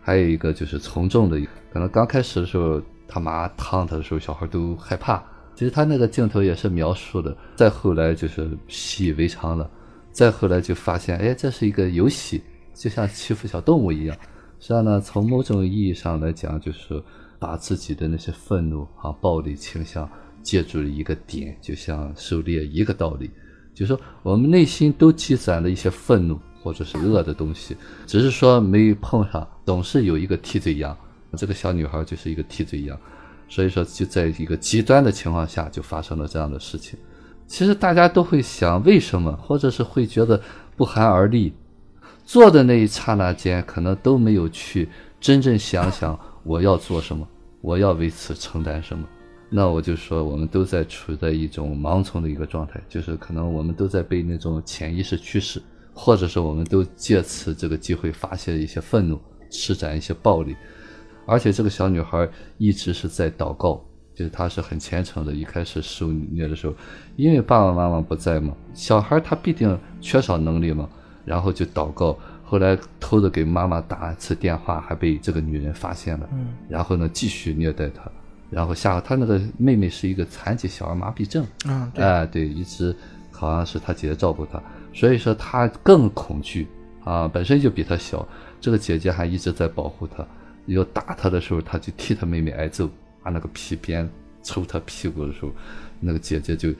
[0.00, 1.40] 还有一个就是从众的，
[1.72, 5.22] 可能刚开始的时候他妈烫他的时候，小孩都害怕。
[5.54, 9.70] 其实他那个镜头也是描述的，再后来就是习以为常了，
[10.12, 12.42] 再后来就发现，哎，这是一个游戏，
[12.74, 14.14] 就像欺负小动物一样。
[14.60, 17.02] 实际上呢，从某种意义上来讲，就是
[17.38, 20.06] 把自己的那些愤怒啊、暴力倾向
[20.42, 23.30] 借助了一个点，就像狩猎一个道理，
[23.76, 30.96] 就说我们内心都积攒了一些愤怒或者是恶的东西，只是说没碰上，总是有一个替罪羊。
[31.36, 32.98] 这个小女孩就是一个替罪羊。
[33.48, 36.98] 所以说，就在一个极端的情况下，就发生了这样的事情。
[37.46, 40.42] 其实大家都会想，为什么，或者是会觉得
[40.74, 41.52] 不寒而栗。
[42.24, 44.88] 做的那一刹那间，可能都没有去
[45.20, 47.24] 真正想想我要做什么，
[47.60, 49.06] 我要为此承担什么。
[49.48, 55.62] 那我就说，我们都在处在一种盲从的一个状态，就是可能我们都在被那种潜意识驱使，
[55.94, 60.56] 或者是我们都借此这个机会发泄一些愤怒，施展一些暴力。
[61.26, 62.28] 而且这个小女孩
[62.58, 65.32] 一直是在祷告，就是她是很虔诚的。
[65.32, 66.74] 一开始受虐的时候，
[67.16, 70.88] 因为爸爸妈妈不在嘛，小孩他必定缺少能力嘛，
[71.24, 72.18] 然后就祷告。
[72.44, 76.28] 后来偷着给妈妈打一次电话，还被这个女人发现了。
[76.68, 78.08] 然后呢，继续虐待她，
[78.50, 81.46] 然后下他那个妹妹是一个残疾小儿麻痹症。
[81.66, 81.92] 嗯。
[81.96, 82.94] 哎，对，一直
[83.30, 84.62] 好像是他姐姐照顾他，
[84.94, 86.66] 所以说他更恐惧
[87.04, 88.26] 啊，本身就比他小，
[88.60, 90.26] 这个姐姐还一直在保护他。
[90.66, 92.90] 要打他的时候，他就替他妹妹挨揍，
[93.24, 94.08] 拿那个皮鞭
[94.42, 95.52] 抽他屁股的时候，
[96.00, 96.74] 那个姐姐就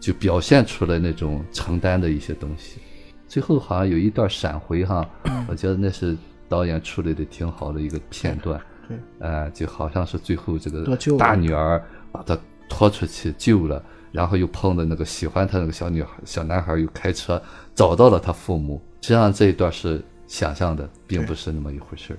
[0.00, 2.80] 就表现出来那种承担的一些东西。
[3.28, 5.06] 最后好像有一段闪回哈，
[5.46, 6.16] 我觉得那是
[6.48, 8.58] 导演处理的挺好的一个片段。
[8.90, 10.84] 对，哎，就好像是最后这个
[11.16, 12.36] 大女儿把他
[12.68, 17.40] 拖出去救了，然后又碰到那个喜欢他那个小女孩小男孩又开车
[17.74, 18.82] 找到了他父母。
[19.02, 22.18] 实际上这一段是想象的，并不是那么一回事儿。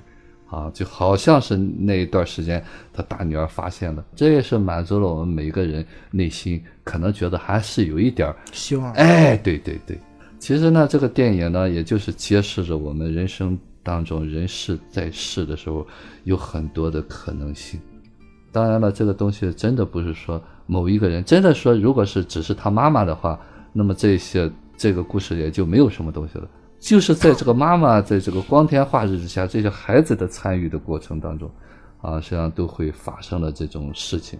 [0.49, 8.91] 啊，就好像是那一段时间，他大女儿发现了，这也是满足了我们每个人内心可能觉得还是有一点儿希望。
[8.93, 9.97] 哎，对对对，
[10.39, 15.85] 其实呢，这个电影呢，也就是揭示着我们人生当中人世在世的时候
[16.23, 17.79] 有很多的可能性。
[18.51, 23.39] 当然了，这个东西真的不是说某一个人，真的说，如果是只是他妈妈的话，
[23.71, 26.47] 那么这些这个故事也就没有什么东西了。
[26.77, 31.49] 就是在这个妈妈在这个光天化日之下，这些孩子的参与的过程当中，
[32.01, 34.37] 啊，实际上都会发生了这种事情。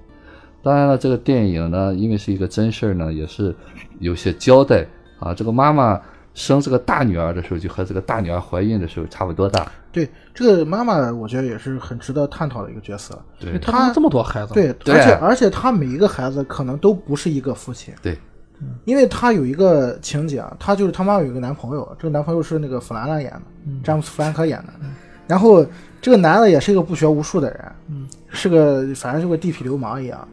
[0.64, 3.56] 当然了，这个电影呢，因为是一个真事儿呢，也是
[4.00, 4.86] 有些交代
[5.20, 5.34] 啊。
[5.34, 6.02] 这个妈妈
[6.42, 9.72] 生这个大女儿的时候，就和这个大女儿怀孕的时候差不多大。
[9.92, 13.22] 对这个妈妈，我觉得也是很值得探讨的一个角色。
[13.40, 17.94] 对她这么多孩子，对，对而且而且她每一个孩子可能都不是一个父亲。
[18.02, 18.18] 对，
[18.86, 23.42] 因为她有一个情节啊，她就是她妈妈有一个男朋友，这个男朋友是那个弗兰兰演的，
[23.84, 24.74] 詹姆斯·弗兰克演的。
[25.28, 25.64] 然后
[26.02, 30.28] 这个男的也是一个不学无术的人，嗯是个反正就个地痞流氓一样。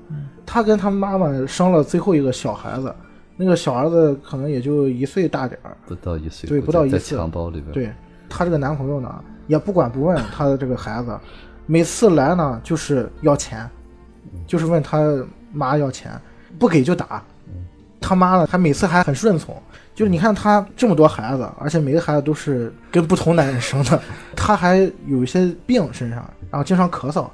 [0.46, 2.94] 他跟他妈妈生了最后一个小孩子，
[3.38, 5.74] 那个小儿子可能也就一岁大点儿。
[5.86, 7.72] 不到一岁，对不到一在岁襁褓里边。
[7.72, 7.90] 对
[8.28, 11.16] 他这个男朋友呢，也不管不问他的这个孩子，
[11.66, 13.66] 每次来呢就是要钱，
[14.46, 16.12] 就是问他妈要钱，
[16.58, 17.22] 不给就打。
[18.00, 19.60] 他妈呢，他每次还很顺从，
[19.94, 24.00] 就是你看他这么多孩子，而且每个孩子都是跟不同男人生的，
[24.36, 26.18] 他还有一些病身上，
[26.50, 27.28] 然后经常咳嗽，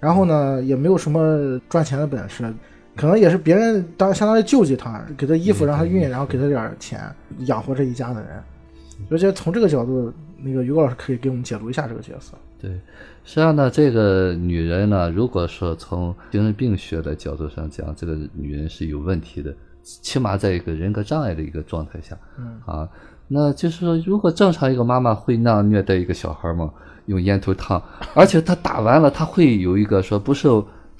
[0.00, 2.52] 然后呢也没有什么赚钱的本事，
[2.96, 7.00] 可能也是别人当相当于救济他，给他衣服让他熨，然后给他点儿钱
[7.40, 8.30] 养活这一家的人。
[9.08, 12.34] 我觉得从这个角度，那个于高老师可以给我们解读一下这个角色。
[12.60, 12.70] 对，
[13.24, 22.88] 实际上呢，这个女人呢，如果说从精神病学的角度上讲，这个女人是有问题的，起码在一个人格障碍的一个状态下，嗯啊，
[23.28, 26.70] 那就是说，如果正常一个妈妈会那样虐待一个小孩吗？
[27.06, 27.82] 用烟头烫，
[28.14, 30.46] 而且她打完了，她会有一个说不是，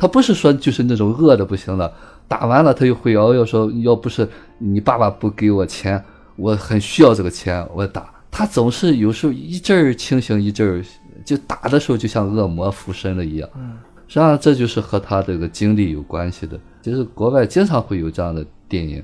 [0.00, 1.92] 她不是说就是那种饿的不行了，
[2.26, 6.02] 打完了他又会熬，要说要不是你爸爸不给我钱，
[6.36, 8.10] 我很需要这个钱，我打。
[8.30, 10.82] 他总是有时候一阵儿清醒，一阵儿
[11.22, 13.46] 就打的时候就像恶魔附身了一样。
[13.56, 13.76] 嗯
[14.08, 16.58] 实际上这就是和他这个经历有关系的。
[16.82, 19.00] 其实国外经常会有这样的电影，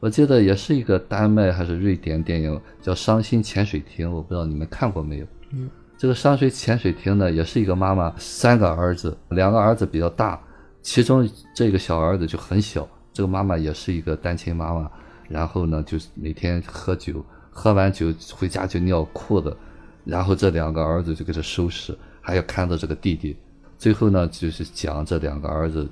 [0.00, 5.26] 我记得也是一个丹麦还是瑞典电影，叫《伤心潜水艇》，我不知道你们看过没有？
[5.52, 10.40] 嗯，这个伤水潜水艇呢，也是一个妈妈，三个儿子，两个儿子比较大，
[10.80, 12.88] 其中这个小儿子就很小。
[13.12, 14.88] 这个妈妈也是一个单亲妈妈，
[15.28, 19.56] 然后呢，就每天喝酒，喝完酒回家就尿裤子，
[20.04, 23.36] 然后这两个儿子就给他收拾，还要看着这个弟弟。
[23.76, 25.88] 最后呢，就是讲这两个儿子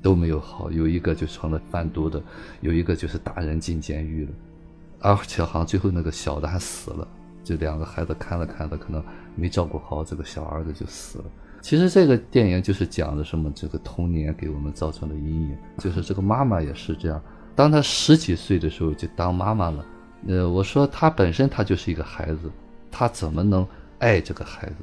[0.00, 2.22] 都没有好，有一个就成了贩毒的，
[2.60, 4.30] 有一个就是打人进监狱了，
[5.00, 7.08] 而且好像最后那个小的还死了。
[7.48, 9.02] 这两个孩子看着看着，可能
[9.34, 11.24] 没照顾好，这个小儿子就死了。
[11.62, 13.50] 其实这个电影就是讲的什么？
[13.54, 17.20] 这个童年给我们造成的阴影，就是这个妈妈也是这样。
[17.54, 19.86] 当她十几岁的时候就当妈妈了，
[20.26, 22.50] 呃，我说她本身她就是一个孩子，
[22.90, 23.66] 她怎么能
[23.98, 24.74] 爱这个孩子？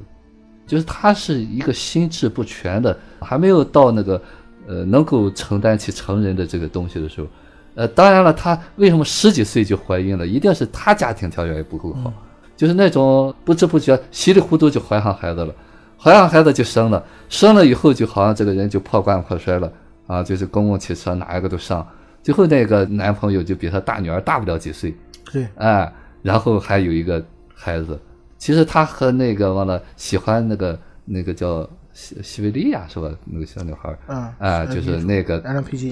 [0.66, 4.20] 就是她是一个心智不全的，还没有到那个
[4.66, 7.28] 呃能够承担起成人的这个东西的时候。
[7.76, 10.26] 呃，当然了，她为什么十几岁就怀孕了？
[10.26, 12.10] 一定是她家庭条件也不够好，
[12.56, 15.54] 就是那种不知不觉稀里糊涂就怀上孩子了。
[15.98, 19.72] 怀上孩子就生了，生了以后就好像这个人就破罐破摔了
[20.06, 21.86] 啊，就是公共汽车哪一个都上。
[22.22, 24.94] 最后那个男朋友就比他大女儿大不了几岁，
[25.32, 25.90] 对，哎，
[26.22, 27.98] 然后还有一个孩子。
[28.36, 33.08] 其实他和那个忘了喜欢那个那个叫西西维利亚是吧？
[33.24, 35.42] 那个小女孩，嗯，哎，就是那个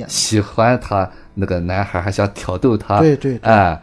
[0.07, 3.81] 喜欢他那个男孩还想挑逗她，对对，哎，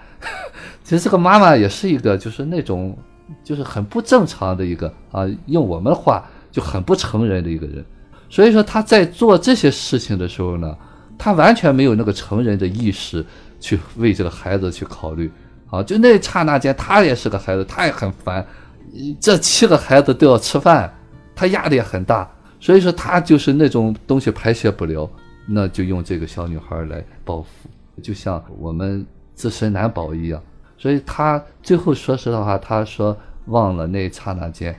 [0.92, 2.98] 其实这个妈妈也是一个就是那种。
[3.46, 7.82] 就是很不正常的一个啊，用我们的话就很不成人的一个人，
[8.30, 10.78] 所以说他在做这些事情的时候呢，
[11.18, 13.26] 他完全没有那个成人的意识
[13.58, 15.32] 去为这个孩子去考虑
[15.70, 18.46] 啊，就那刹那间，他也是个孩子，他也很烦，
[19.18, 20.94] 这七个孩子都要吃饭，
[21.34, 25.10] 他压力也很大，所以说他就是那种东西排泄不了，
[25.48, 27.70] 那就用这个小女孩来报复，
[28.04, 30.44] 就像我们自身难保一样。
[30.82, 33.16] 所以他最后说实的话，他说
[33.46, 34.76] 忘了那一刹那间，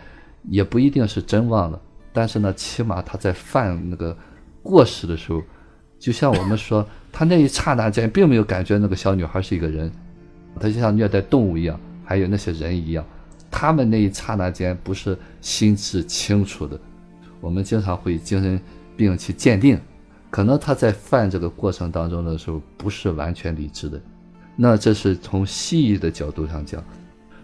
[0.49, 1.81] 也不一定是真忘了。
[2.13, 4.17] 但是呢，起码他在犯那个
[4.65, 5.41] 过失的时候，
[6.01, 9.93] 就像我们说，他那一刹那间并没有感觉那个小女孩是一个人，
[10.59, 13.05] 他就像虐待动物一样，还有那些人一样，
[13.49, 16.77] 他们那一刹那间不是心智清楚的。
[17.41, 18.61] 我们经常会精神
[18.97, 19.81] 病去鉴定，
[20.31, 24.01] 可能他在犯这个过程当中的时候，不是完全理智的。
[24.55, 26.85] 那这是从西医的角度上讲，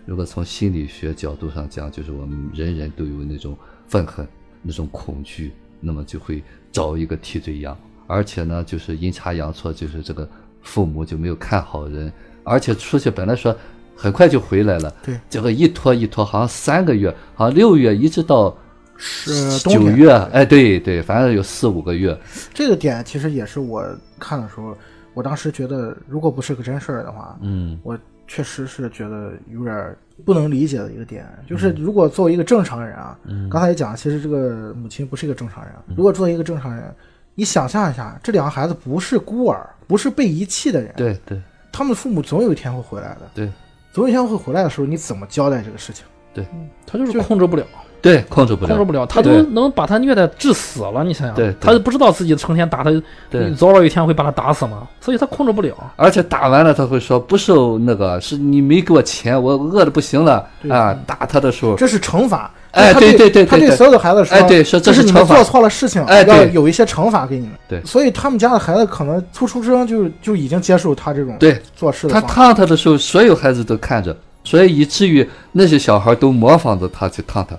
[0.04, 4.26] 如果从心理学角度上讲，就是我们人人都有那种愤恨、
[4.62, 10.28] 那种恐惧，那么就会找一个替罪羊，而且呢，就是阴差阳错，就是这个
[10.60, 12.12] 父母就没有看好人，
[12.44, 13.56] 而且出去本来说
[13.96, 18.54] 很快就回来了，对，这个一拖一拖，好像三个月，好像六月一直到
[18.96, 22.16] 是九月，哎，对对，反正有四五个月。
[22.52, 23.82] 这个点其实也是我
[24.18, 24.76] 看的时候。
[25.18, 33.50] 我当时觉得，如果不是个真事儿的话，嗯，我确实是觉得有点不能理解的一个点，就是如果作为一个正常人啊，嗯。
[33.50, 35.72] 刚才也讲，其实这个母亲不是一个正常人。
[35.96, 36.94] 如果作为一个正常人，
[37.34, 43.50] 你想象一下，这两个孩子不是孤儿，不是被遗弃的人，对对，他们的父母总有一天会回来的，对，
[43.92, 46.06] 总有一天会回来的时候，你怎么交代这个事情？
[46.32, 46.46] 对，
[46.86, 47.66] 他就是控制不了。
[48.00, 51.04] 对，控制不了，控制不了，他都能把他虐待致死了。
[51.04, 52.90] 你想想，对，他都不知道自己成天打他，
[53.30, 55.74] 对，早晚有一天会把他打死嘛，所以他控制不了。
[55.96, 60.96] 而且打完了，他会说不是那个，是你没给我钱，我饿的不行了啊！
[61.06, 62.50] 打他的时候，这是惩罚。
[62.70, 67.52] 哎，对对对，他对所有的孩子说，哎，对，说这是你们做错了事情，哎，要有一些惩罚给你们。
[67.66, 72.12] 对，所以他们家的孩子可能初出生就就已经接受他这种对做事的。
[72.12, 77.56] 他烫他的时候，所有孩子都看着，所以以至于那些小孩都模仿着他去烫他。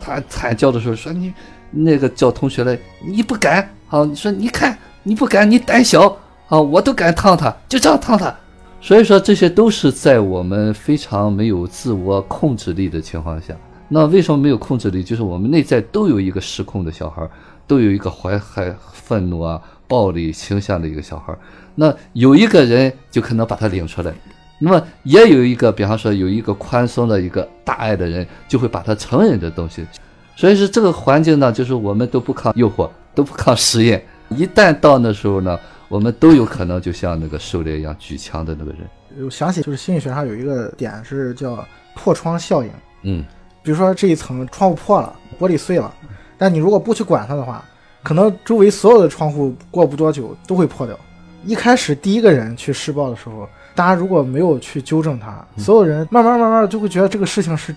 [0.00, 1.32] 他惨叫的时候说：“你
[1.70, 6.16] 那个叫同学来，你不敢啊，你说你看你不敢，你胆小
[6.48, 6.60] 啊！
[6.60, 8.34] 我都敢烫他，就这样烫他。
[8.80, 13.54] 所以说这些都是在我们非常没有自我控制力的情况下。
[13.88, 15.02] 那为什么没有控制力？
[15.02, 17.28] 就是我们内在都有一个失控的小孩，
[17.66, 21.36] 都有一个怀害愤怒啊、暴力倾向的一个小孩。
[21.74, 24.12] 那有一个人就可能把他领出来。”
[24.60, 29.86] 那么也有一个，比方说有一个宽松的一个大爱的人，就会把他成人的东西。
[30.34, 34.04] 所以说这个环境呢，就是我们都不抗诱惑，都不抗实验。
[34.30, 38.80] 一旦到那时候呢，我们都有可能就像那个狩猎一样举枪的那个人。
[39.24, 42.70] 我想起就是心理学上有一个点是叫破窗效应。
[43.02, 43.24] 嗯，
[43.62, 45.94] 比如说这一层窗户破了，玻璃碎了，
[46.36, 47.64] 但你如果不去管它的话，
[48.02, 50.98] 可能周围所有的窗户过不多久都会破掉。
[51.44, 53.48] 一开始第一个人去施暴的时候。
[53.78, 57.72] 大家如果没有去纠正他，所有人慢慢慢慢就会觉得这个事情是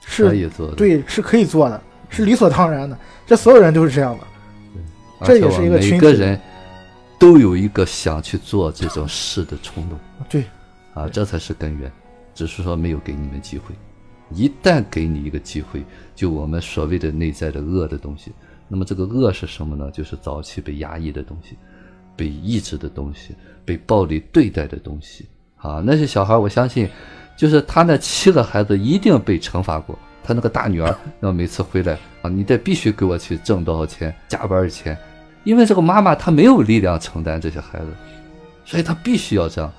[0.00, 1.78] 是可以做的，对，是可以做的，
[2.08, 2.98] 是理所当然的。
[3.26, 6.40] 这所有人都是这样的，这也是一个每个人
[7.18, 9.98] 都有一个想去做这种事的冲动。
[10.26, 10.44] 对，
[10.94, 11.92] 啊，这才是根源。
[12.34, 13.74] 只是说没有给你们机会，
[14.30, 15.84] 一旦给你一个机会，
[16.14, 18.32] 就我们所谓的内在的恶的东西。
[18.68, 19.90] 那么这个恶是什么呢？
[19.90, 21.58] 就是早期被压抑的东西，
[22.16, 23.36] 被抑制的东西，
[23.66, 25.28] 被暴力对待的东西。
[25.62, 26.88] 啊，那些小孩，我相信，
[27.36, 29.98] 就是他那七个孩子一定被惩罚过。
[30.24, 34.96] 他那个大女儿，要每次回来啊，你得必须给我去挣多少钱，加班钱，
[35.42, 37.86] 因为这个妈妈她没有力量承担这些孩子，
[38.64, 39.72] 所以她必须要这样。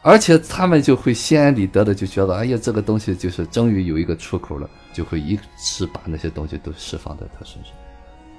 [0.00, 7.72] 而且他们就会心安理得的就觉得，哎呀，这个东西就是终于有一个出口了，就会一直把那些东西都释放在他身上。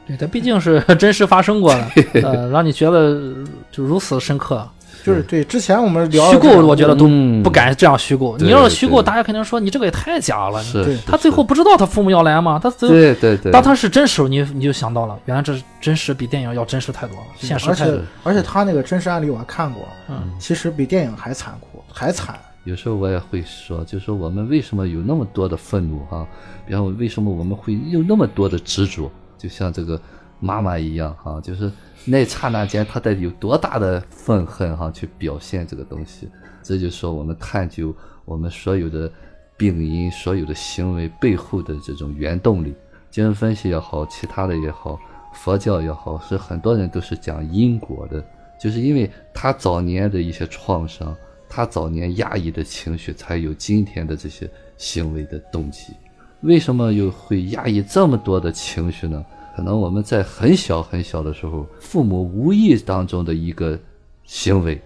[0.07, 1.91] 对，它毕竟是 真实发生过的，
[2.23, 3.35] 呃，让你觉得
[3.69, 4.67] 就如此深刻。
[5.03, 8.37] 就是对之前我们聊虚构，我觉得都嗯不敢这样虚构。
[8.37, 10.63] 对你要是虚构，大家肯定说你这个也太假了。
[10.73, 12.59] 对他最后不知道他父母要来吗？
[12.61, 17.99] 他最后对对对，当他是真实，你你就想到了，原来这真实比电影要真实太多了，现实而且太多。
[18.23, 22.37] 而且他那个真实案例我还看过，嗯，其实比电影还残酷，还惨。
[22.65, 26.27] 有时候我也会说，就是说我们为什么有那么多的愤怒哈、
[26.67, 29.99] 比方为什么我们会有那么多的执着，就像这个
[30.39, 31.71] 妈妈一样哈、就是
[32.05, 36.29] 那刹那间她得有多大的愤恨哈、去表现这个东西。
[36.63, 37.95] 这就是说我们探究
[38.25, 39.11] 我们所有的
[39.57, 42.73] 病因、所有的行为背后的这种原动力。
[43.09, 44.99] 精神分析也好，其他的也好，
[45.33, 48.23] 佛教也好，是很多人都是讲因果的，
[48.59, 51.15] 就是因为他早年的一些创伤。
[51.51, 54.47] 他早年压抑的情绪，才有今天的这些
[54.77, 55.93] 行为的动机。
[56.41, 59.25] 为什么又会压抑这么多的情绪呢？
[59.59, 63.77] 可能我们在很小很小的时候，父母无意当中的一个
[64.23, 64.81] 行为，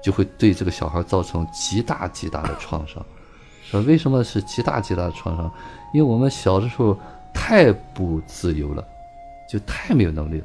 [0.00, 3.04] 就会对这个小孩造成极大极大的创伤。
[3.64, 5.50] 说为什么是极大极大的创伤？
[5.92, 6.96] 因为我们小的时候
[7.34, 8.84] 太不自由了，
[9.50, 10.44] 就太没有能力了。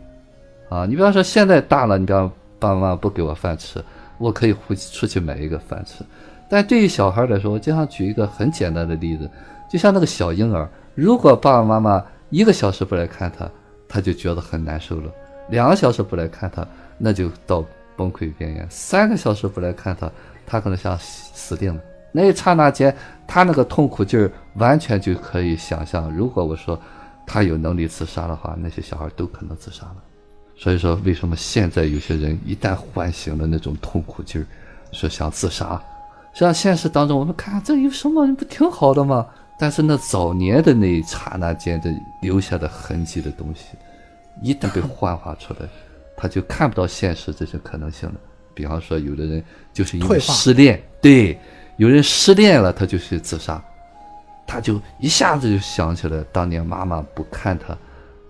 [0.75, 3.79] 啊，你比方说现在大了，你比方爸爸妈妈不给我饭吃，
[4.17, 6.03] 我可以回出去买一个饭吃。
[6.49, 9.29] 但对于小孩来说，我经常举一个很简单的例子，
[9.71, 13.47] 就像那个小婴儿，如果爸爸妈妈一个小时不来看他，
[13.87, 15.09] 他就觉得很难受了；
[15.49, 16.67] 两个小时不来看他，
[16.97, 17.63] 那就到
[17.95, 20.11] 崩溃边缘；三个小时不来看他，
[20.45, 21.81] 他可能想死定了。
[22.11, 22.95] 那一刹那间，
[23.27, 26.11] 他那个痛苦劲儿完全就可以想象。
[26.15, 26.79] 如果我说
[27.25, 29.95] 他有能力自杀的话，那些小孩都可能自杀了。
[30.55, 34.45] 所以说，为什么现在有些人一旦唤醒了那种痛苦劲儿，
[34.91, 35.79] 说想自杀，
[36.33, 39.27] 实际上现实当中我们看这有什么不挺好的吗？
[39.59, 41.91] 但是那早年的那一刹那间的
[42.21, 43.75] 留下的痕迹的东西，
[44.41, 45.67] 一旦被幻化出来，
[46.15, 48.15] 他就看不到现实这些可能性了。
[48.53, 49.43] 比方说，有的人
[49.73, 51.39] 就是因为失恋，对，
[51.77, 53.63] 有人失恋了，他就去自杀，
[54.45, 57.77] 他就一下子就想起来当年妈妈不看他，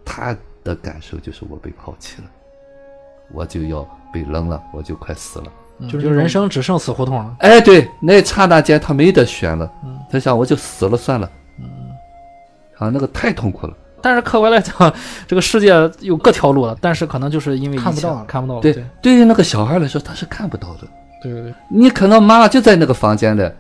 [0.06, 2.32] 他的感受就是我被抛弃了，
[3.34, 5.52] 我就要被扔了，我就快死了。
[5.80, 7.36] 嗯就是就人生只剩死胡同了。
[7.40, 9.72] 哎，对，那一刹那间他没得选了，
[10.12, 11.66] 他想我就死了算了，嗯
[12.78, 13.74] 啊，那个太痛苦了。
[14.02, 14.94] 但是客观来讲，
[15.28, 18.62] 这个世界有各条路了，但是可能就是因为看不到看不到了。
[18.62, 20.88] 对对，对于那个小孩来说，他是看不到的。
[21.22, 23.52] 对对对，你可能妈妈就在那个房间里，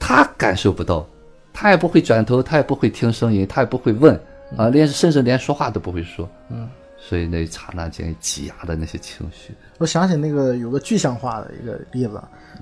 [0.00, 1.06] 他感受不到，
[1.52, 4.18] 他也不会转头，他也不会听声音，他也不会问
[4.56, 6.26] 啊，连甚至连说话都不会说。
[6.48, 6.66] 嗯，
[7.06, 12.18] 所以那一刹那间挤压的那些情绪，我想起那个有个具象化的一个例子，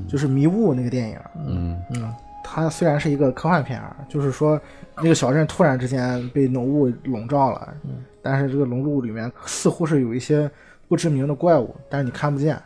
[0.08, 1.18] 就是《迷雾》那个电影。
[1.46, 2.12] 嗯嗯
[2.42, 4.60] 它虽然是一个科幻片儿，就是说
[4.96, 7.72] 那个小镇突然之间被浓雾笼罩了，
[8.20, 10.50] 但是这个浓雾里面似乎是有一些
[10.88, 12.60] 不知名的怪物，但是你看不见。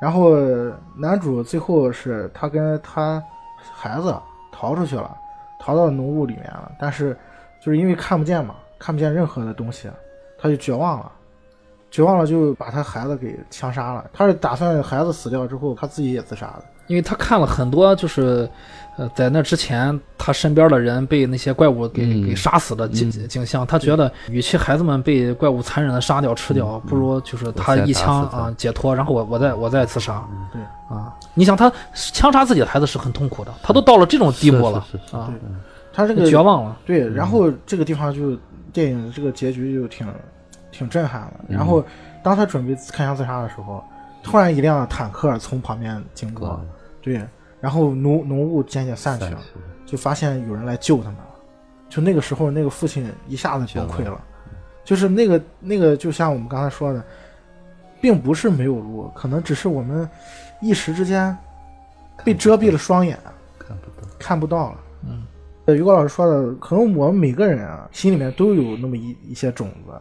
[0.00, 0.36] 然后
[0.96, 3.20] 男主最后是他跟他
[3.58, 4.14] 孩子
[4.52, 5.16] 逃出去了，
[5.58, 7.16] 逃到浓雾里面了，但是
[7.60, 9.90] 就是因为看不见嘛，看不见任何的东西，
[10.44, 11.10] 他就绝望了。
[11.90, 14.04] 绝望了，就把他孩子给枪杀了。
[14.12, 16.64] 他是打算孩子死掉之后，他自己也自杀的。
[16.86, 18.46] 因为他看了很多，就是，
[18.98, 30.22] 呃，在那之前他身边的人被那些怪物给、嗯给杀死的景、景象，他觉得与其孩子们被怪物残忍的杀掉吃掉，不如就是他一枪啊解脱，然后我我再我再自杀。
[30.52, 30.60] 对
[30.94, 35.32] 啊，你想他枪杀自己的孩子是很痛苦的，他都到了这种地步了啊，
[35.90, 36.76] 他这个绝望了。
[36.84, 38.36] 对，然后这个地方就
[38.72, 40.06] 电影这个结局就挺
[40.76, 41.44] 挺震撼的。
[41.48, 41.84] 然后
[42.22, 43.82] 当他准备开枪自杀的时候，
[44.22, 46.60] 突然一辆坦克从旁边经过啊，
[47.00, 47.24] 对，
[47.60, 49.38] 然后浓浓雾渐渐散去了，
[49.86, 51.26] 就发现有人来救他们了。
[51.88, 54.20] 就那个时候，那个父亲一下子崩溃了，
[54.84, 57.04] 就是那个那个，就像我们刚才说的，
[58.00, 60.08] 并不是没有路，可能只是我们
[60.60, 61.36] 一时之间
[62.24, 63.16] 被遮蔽了双眼，
[63.58, 64.08] 看不到。
[64.18, 64.78] 看不到了。
[65.06, 65.22] 嗯，
[65.66, 69.92] 呃，于果老师说的，可能我们每个人啊，心里面都有那么一一些种子，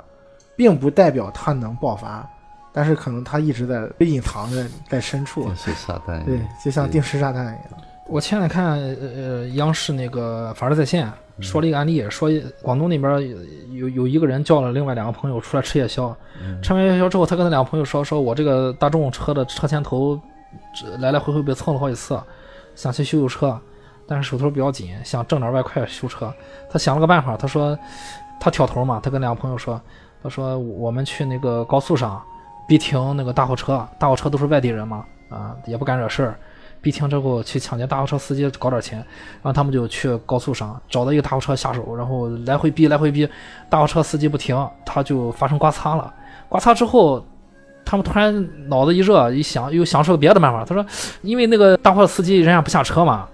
[0.55, 2.27] 并不代表他能爆发，
[2.71, 5.55] 但是可能他一直在被隐藏在在深处定。
[5.55, 7.81] 时炸弹一样，对，就像定时炸弹一样。
[8.07, 11.07] 我前两天看呃呃央视那个《法治在线》
[11.39, 12.29] 说了一个案例，说
[12.61, 13.29] 广东那边
[13.71, 16.15] 有有有一个人叫了另外两个朋友出来吃夜宵，
[16.61, 20.19] 吃完夜宵之后，他跟他两个朋友说：“说我这个大众车的车前头
[20.99, 22.19] 来来回回被蹭了好几次，
[22.75, 23.57] 想去修修车，
[24.05, 26.31] 但是手头比较紧，想挣点外快修车。
[26.69, 27.77] 他想了个办法，他说
[28.39, 29.81] 他挑头嘛，他跟两个朋友说，
[30.23, 32.21] 他说我们去那个高速上
[32.65, 36.39] 必停那个大货车，大货车都是外地人嘛，啊也不敢惹事儿。
[36.81, 43.27] 逼停之后去抢劫大货车司机搞点钱，然后他们就去高速上找到一个大货车下手，然后来回逼来回逼，
[43.69, 46.13] 大货车司机不停，他就发生刮擦了。
[46.49, 47.25] 刮擦之后，
[47.85, 50.65] 他们突然脑子一热，一想又想出个别的办法。
[50.65, 50.85] 他说，
[51.21, 53.27] 因为那个大货车司机人家不下车嘛，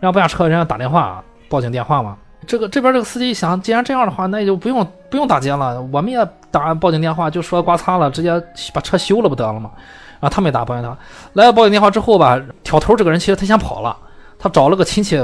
[0.00, 2.18] 人家不下车，人家打电话报警电话嘛。
[2.46, 8.32] 这个这边这个司机一想，既然这样的话，那也就不用不用打劫了，我们也打报警电话，就说刮擦了，直接
[8.72, 9.70] 把车修了不得了嘛。
[10.20, 10.98] 啊，他没打报警电话，
[11.32, 13.96] 来了报警电话之后吧，挑头这个人其实他先跑了，
[14.38, 15.18] 他找了个亲戚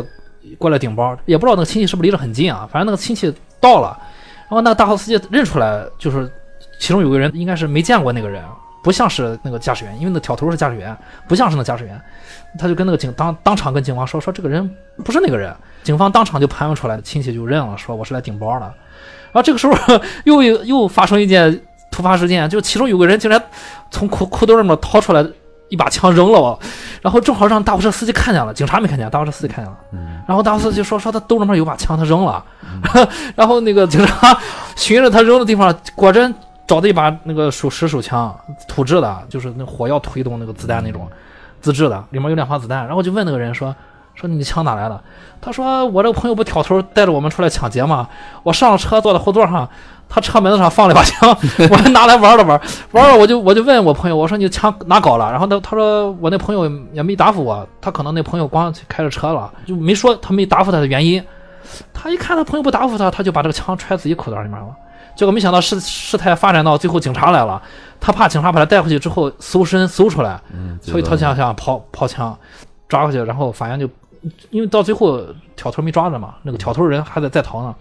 [0.59, 3.99] 过来顶包，也不知道那个亲戚是不是离得很近啊，反正那个亲戚到了，
[4.43, 6.31] 然后那个大货司机认出来，就是
[6.79, 8.43] 其中有个人应该是没见过那个人，
[8.87, 12.01] 不像是那个驾驶员，因为那挑头是驾驶员，不像是那驾驶员，
[12.57, 14.71] 他就跟那个警当当场跟警方说说这个人
[15.05, 18.67] 不是那个人，警方当场就盘问出来，亲戚就认了，说我是来顶包的，
[19.33, 19.75] 然后这个时候
[20.23, 21.61] 又又发生一件。
[21.89, 23.43] 突发事件，就其中有个人竟然
[23.91, 25.27] 从裤裤兜里面掏出来
[25.71, 26.59] 一把枪扔了我，
[27.01, 29.79] 然后正好让大货车司机看见了，警察没看见，大货车司机看见了，
[30.29, 32.45] 然后大货车司机说说他兜里面有把枪，他扔了，
[33.35, 34.37] 然后那个警察
[34.77, 36.35] 寻着他扔的地方，果真
[36.67, 38.35] 找到一把那个手持手枪，
[38.67, 41.09] 土制的，就是那火药推动那个子弹那种，
[41.61, 43.75] 自制的，里面有两发子弹，然后就问那个人说
[44.15, 45.01] 说你枪哪来的？
[45.41, 48.09] 他说我这个朋友不挑头带着我们出来抢劫吗？
[48.43, 49.69] 我上了车坐在后座上。
[50.09, 51.29] 他车门子上放了一把枪，
[51.69, 52.61] 我还拿来玩了玩，
[52.93, 55.33] 玩了我就我就问我朋友，我说你枪哪搞了？
[55.33, 61.21] 然后他他说我那朋友也没答复我，他可能那朋友光开着车了，就没说他没答复他的原因。
[61.93, 64.69] 他一看他朋友不答复他，他就把这个枪揣自己口袋里面了。
[65.17, 67.61] 结果没想到事事态发展到最后警察来了，
[67.99, 70.41] 他怕警察把他带回去之后搜身搜出来，
[70.81, 72.39] 所以他想想抛抛枪
[72.89, 73.89] 抓回去，然后法院就
[74.51, 75.21] 因为到最后
[75.57, 77.75] 挑头没抓着嘛，那个挑头人还在在逃呢，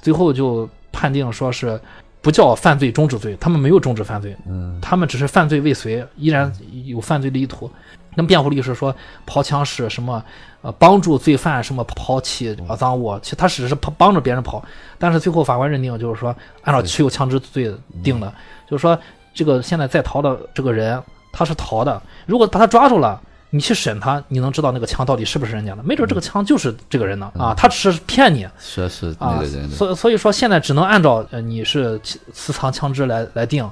[0.00, 0.66] 最后就。
[0.90, 1.78] 判定说是
[2.22, 6.50] 不叫犯罪中止罪，他们没有中止犯罪，嗯，他们只是犯罪未遂，依然
[6.86, 7.70] 有犯罪的意图。
[8.18, 8.94] 那辩护律师说
[9.24, 10.22] 抛枪是什么？
[10.60, 13.16] 呃，帮助罪犯什么抛弃肮脏物？
[13.22, 14.62] 其实他只是帮帮着别人跑，
[14.98, 18.30] 但是最后法官认定就是说按照持有枪支罪定的，
[18.68, 18.98] 就是说
[19.32, 21.00] 这个现在在逃的这个人
[21.32, 23.20] 他是逃的，如果把他抓住了。
[23.50, 25.82] 你去审他，你能知道那个枪到底是不是人家的？
[25.82, 29.74] 没准这个枪就是这个人的啊，他只是骗你，是是那个人的。
[29.74, 31.98] 所所以说，现在只能按照呃你是
[32.34, 33.66] 私藏枪支来来定。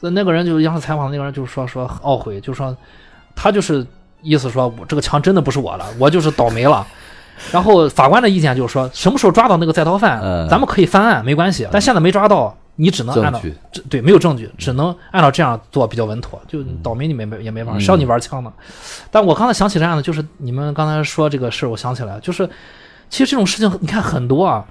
[0.00, 2.74] 那那个人就是央视采访的那个人，就是说说懊悔，就说
[3.40, 3.86] 他就是
[4.20, 6.84] 意思说我这个枪真的不是我的，我就是倒霉了。
[7.52, 10.20] 然后法官的意见就是说，什么时候抓到那个在逃犯，
[10.50, 12.56] 咱们可以翻案没关系，但现在没抓到。
[12.80, 13.40] 你只能按照
[13.72, 16.40] 这对没有证据，只能按照这样做比较稳妥。
[16.46, 18.52] 就倒霉你没没也没法，谁让你玩枪呢？
[19.10, 22.48] 但我刚才想起这样的，就是你们刚才说这个事儿，我想起来，就是
[23.10, 24.64] 其实这种事情你看很多啊。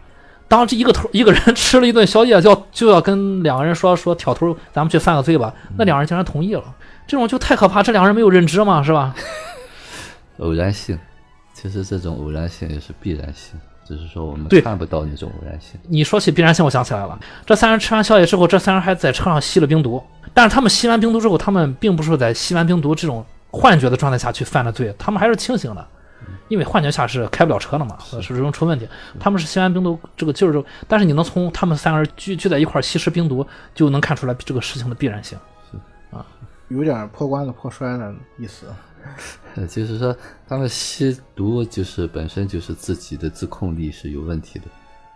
[0.47, 5.53] 当这一个头一个人吃了一顿宵夜，就要就要跟两个人说说挑头，咱们去犯个罪吧。
[5.77, 6.63] 那两人竟然同意了，
[7.07, 7.81] 这种就太可怕。
[7.81, 9.15] 这两个人没有认知嘛，是吧？
[10.39, 10.99] 偶然性，
[11.53, 13.59] 其实这种偶然性也是必然性。
[13.87, 15.79] 只是说我们看不到那种偶然性。
[15.87, 17.17] 你说起必然性，我想起来了。
[17.45, 20.03] 这三人吃完宵夜之后，这三人还在车上吸了冰毒。
[20.33, 25.87] 但是他们吸完冰毒之后，他们并不是在吸完冰毒这种幻觉的状态下去犯的罪，他们还是清醒的。
[26.49, 28.87] 因为幻觉下是开不了车了嘛，是容易出问题。
[29.19, 35.37] 他们是吸完冰毒这个劲儿之后，但是你能从他们三个人聚聚在一块吸食冰毒，就能看出来这个事情的必然性。
[36.67, 38.65] 啊，有点破罐子破摔的意思。
[39.55, 40.15] 呃， 就是说，
[40.47, 44.65] 他们吸毒就是本身就是自己的自控力是有问题的。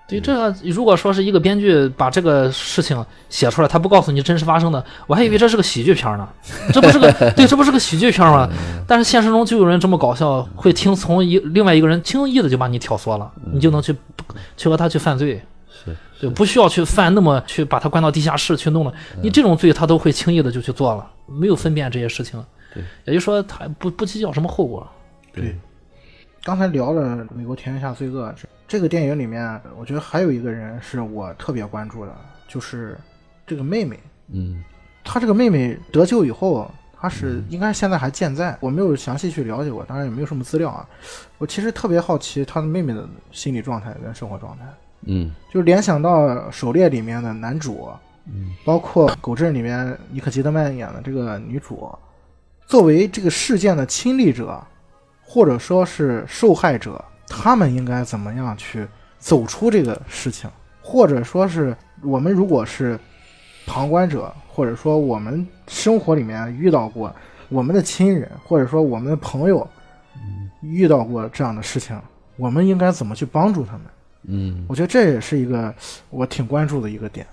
[0.08, 6.28] 对，这如果说是一个编剧把这个事情写出来，他不告诉你真实发生的，我还以为这是个喜剧片呢。
[6.74, 8.50] 这不是个对，这不是个喜剧片吗？
[8.86, 13.96] 但是现实中就有人这么搞笑，会听从一另外一个人轻易的就把你挑唆了，你就能去
[14.58, 15.42] 去和他去犯罪。
[16.22, 22.44] 是，对，不需要去犯那么去把他关到地下室去弄了，你这种罪他都会轻易的就去做了，没有分辨这些事情。
[22.74, 24.88] 对，也就是说，他不不计较什么后果。
[25.34, 25.58] 对，
[26.44, 32.16] 刚才聊了《美国田园下罪恶》这这个电影里面，我觉得还有一个人是我特别关注的，
[32.48, 32.98] 就是
[33.46, 34.00] 这个妹妹。
[34.34, 34.64] 嗯，
[35.04, 40.88] 她这个妹妹得救以后，她是应该现在还健在，我没有详细去了解过，当然也没有什么资料啊。
[41.38, 44.64] 我其实特别好奇他的妹妹的心理状态跟生活状态。
[45.04, 47.90] 嗯，就联想到《狩猎》里面的男主，
[48.28, 51.90] 嗯，包括《狗镇》里面尼克基德曼演的这个女主。
[52.68, 54.64] 作为这个事件的亲历者，
[55.22, 58.88] 或者说是受害者，他们应该怎么样去
[59.20, 60.50] 走出这个事情？
[60.82, 62.98] 或者说是我们如果是
[63.66, 67.14] 旁观者，或者说我们生活里面遇到过
[67.50, 69.68] 我们的亲人，或者说我们的朋友
[70.62, 72.00] 遇到过这样的事情，
[72.38, 73.82] 我们应该怎么去帮助他们？
[74.24, 75.74] 嗯，我觉得这也是一个
[76.10, 77.26] 我挺关注的一个点。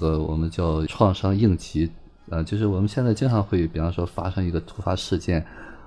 [0.00, 1.90] 呃，我们叫创伤应急。
[2.30, 5.44] 呃，就是我们现在经常会，比方说发生一个突发事件，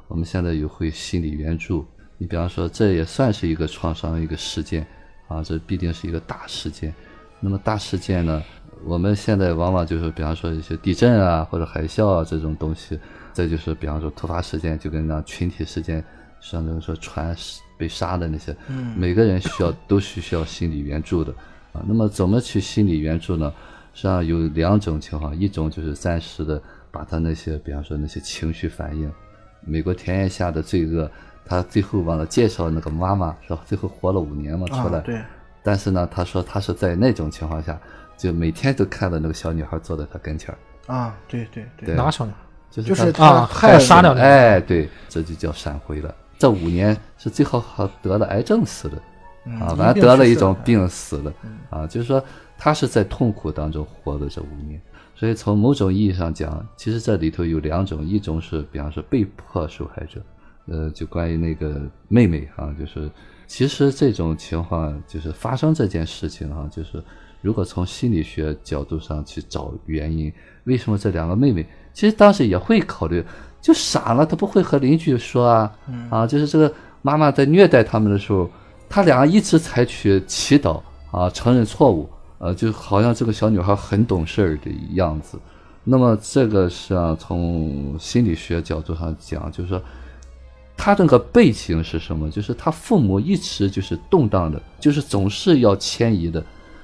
[0.08, 1.84] 我们现在也会心理援助。
[2.18, 4.86] 你比方说，这也算是一个创伤一个事件
[5.28, 6.94] 啊，这必定是一个大事件。
[7.40, 8.44] 那么大事件呢，
[8.86, 13.00] 我们现在往往就是比方说一些地震啊或者海啸啊这种东西，
[13.34, 16.04] 再就是比方说突发事件，就跟那群体事件，
[16.40, 17.36] 像那种说船
[17.78, 18.56] 被杀的那些，
[18.96, 21.34] 每个人需要都是需要心理援助的
[21.74, 21.82] 啊。
[21.88, 23.54] 那么怎么去心理援助呢？
[23.94, 26.62] 实际上有两种情况，一种就是暂时的
[26.92, 29.10] 把他那些，比方说那些情绪反应，
[29.62, 31.10] 美国田野下的罪恶，
[31.46, 33.62] 他最后忘了介绍那个妈妈，是吧？
[33.66, 35.00] 最后活了五年嘛，出来。
[35.00, 35.22] 啊，对，
[35.64, 37.80] 但是呢，他说他是在那种情况下，
[38.18, 42.38] 就每天都看到那个小女孩坐在他跟前儿，啊，对对对，对哪个小女孩？
[42.72, 44.28] 就是就是他啊，还杀掉那个。
[44.28, 46.14] 哎，对，这就叫闪回了。
[46.38, 49.02] 这五年是最后还得了癌症死的，
[49.46, 51.34] 嗯啊，完了得了一种，病死了，
[51.70, 52.24] 啊，就是说
[52.58, 54.80] 他是在痛苦当中活的这五年。
[55.18, 60.22] 所以从某种意义上讲，其实这里头有两种，一种是比方说被迫受害者，
[60.68, 63.10] 呃，就关于那个妹妹啊，就是
[63.48, 67.02] 其实这种情况就是发生这件事情啊，就是
[67.40, 70.30] 如果从心理学角度上去找原因，
[70.66, 73.24] 为什么这两个妹妹其实当时也会考虑，
[73.66, 75.72] 就傻了，他不会和邻居说啊，
[76.12, 78.48] 啊，就是这个妈妈在虐待他们的时候，
[78.88, 82.08] 他俩一直采取祈祷啊，承认错误，
[82.38, 85.40] 呃，就好像这个小女孩很懂事儿的样子。
[85.84, 89.82] 那么这个是啊从心理学角度上讲，就是说，
[90.78, 92.30] 他这个背景是什么？
[92.30, 96.44] 就是他父母一直就是动荡的，就是总是要迁移的，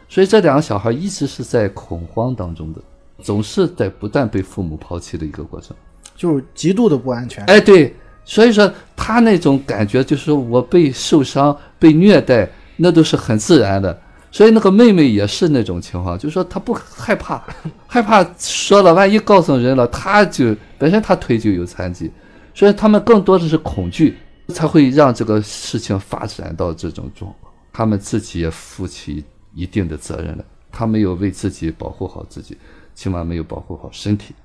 [0.09, 2.82] 所以这两个小孩一直是在恐慌当中的，
[3.21, 5.77] 总是在不断被父母抛弃的一个过程。
[6.22, 7.43] 就是极度的不安全。
[7.45, 7.91] 哎，对，
[8.24, 12.47] 所以说他那种感觉就是我被受伤、被虐待，
[12.78, 13.99] 那都是很自然的。
[14.30, 17.43] 所以那个妹妹也是那种情况，就是说她不害怕，
[17.88, 22.11] 害怕说了，万一告诉人了，她就本身她腿就有残疾，
[22.53, 24.15] 所以他们更多的是恐惧，
[24.49, 27.51] 才会让这个事情发展到这种状况。
[27.74, 32.55] 他们自己也负起一定的责任来，他没有为自己保护好自己，
[32.93, 34.36] 起码没有保护好身体。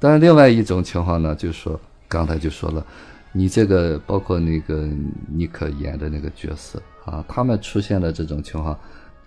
[0.00, 1.78] 当然，另外一种情况呢，就是说
[2.08, 2.84] 刚才就说了，
[3.32, 4.88] 你这个包括那个
[5.28, 8.76] 妮可演的那个角色啊，他们出现的这种情况，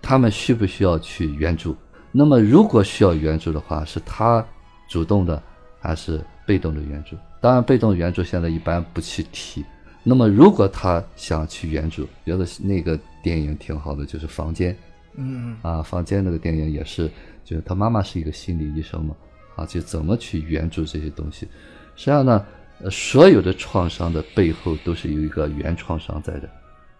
[0.02, 1.76] 他们需不需要去援助？
[2.10, 4.44] 那么如果需要援助的话，是他
[4.88, 5.40] 主动的
[5.80, 7.16] 还是被动的援助？
[7.40, 9.64] 当然，被动援助现在一般不去提。
[10.02, 14.72] 那么如果他想去援助，觉得那个电影挺好的，就是《房间》。
[15.16, 17.08] 嗯啊，房间那个电影也是，
[17.44, 19.14] 就是他妈妈是一个心理医生嘛，
[19.56, 21.48] 啊，就怎么去援助这些东西。
[21.96, 22.46] 实际上呢，
[22.80, 26.48] 呃，所有的创伤的背后都是有一个原创伤在的。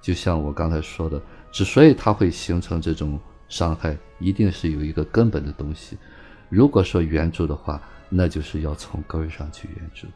[0.00, 5.96] 就像我刚才说的，之所以它会形成这种伤害，一定是有一个根本的东西。
[6.48, 10.06] 如果说援助的话，那就是要从根儿上去援助，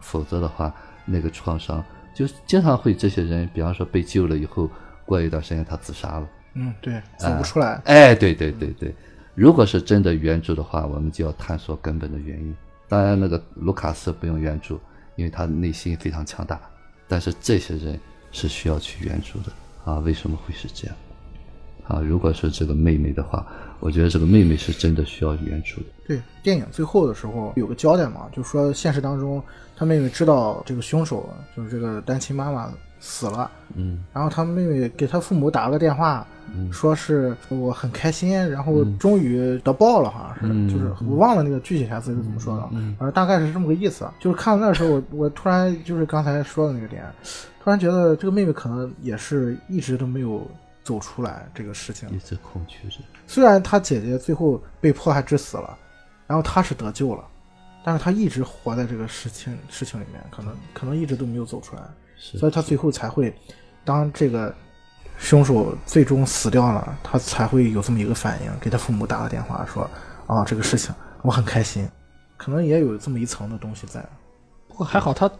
[0.00, 0.74] 否则的话，
[1.04, 1.82] 那个创伤
[2.14, 4.68] 就经常会这些人，比方说被救了以后，
[5.06, 6.28] 过一段时间他自杀了。
[6.54, 7.80] 嗯，对，走不出来。
[7.84, 8.94] 哎，对对对对，
[9.36, 12.56] 如果是真的援助的话，我们就要探索根本的原因。
[12.88, 14.80] 当然，那个卢卡斯不用援助，
[15.14, 16.58] 因为他内心非常强大。
[17.06, 18.00] 但是这些人
[18.32, 19.52] 是需要去援助的
[19.84, 19.98] 啊？
[19.98, 20.96] 为什么会是这样？
[21.86, 23.46] 啊，如果是这个妹妹的话，
[23.78, 25.86] 我觉得这个妹妹是真的需要援助的。
[26.06, 29.42] 对，电影最后的时候有个交代嘛，就说现实当中
[29.76, 34.04] 他妹妹知道这个凶手就是这个单亲妈妈死了，嗯。
[34.12, 36.26] 然后他妹妹给他父母打了个电话，
[36.72, 40.68] 说是我很开心，然后终于得报了，好像是，嗯。
[40.68, 42.62] 就是我忘了那个具体台词是怎么说的，
[42.98, 44.08] 反正大概是这么个意思。
[44.18, 47.04] 就是看到那时候，我我突然就是刚才说的那个点，
[47.62, 50.46] 突然觉得这个妹妹可能也是一直都没有
[50.82, 52.08] 走出来这个事情。
[52.10, 52.18] 一。
[52.18, 52.98] 直恐惧着。
[53.26, 55.76] 虽然她姐姐最后被迫害致死了，
[56.26, 57.24] 然后她是得救了，
[57.84, 61.82] 但是她一直活在这个事情事情里面，可能可能一直都没有走出来。
[62.16, 63.34] 是所以他最后才会，
[63.84, 64.54] 当这个
[65.18, 69.88] 凶手最终死掉了，他才会有这么一个反应，给他父母打个电话说
[70.26, 71.88] ：“啊，这个事情我很开心。”
[72.36, 74.04] 可能也有这么一层的东西在。
[74.68, 75.30] 不过还好他，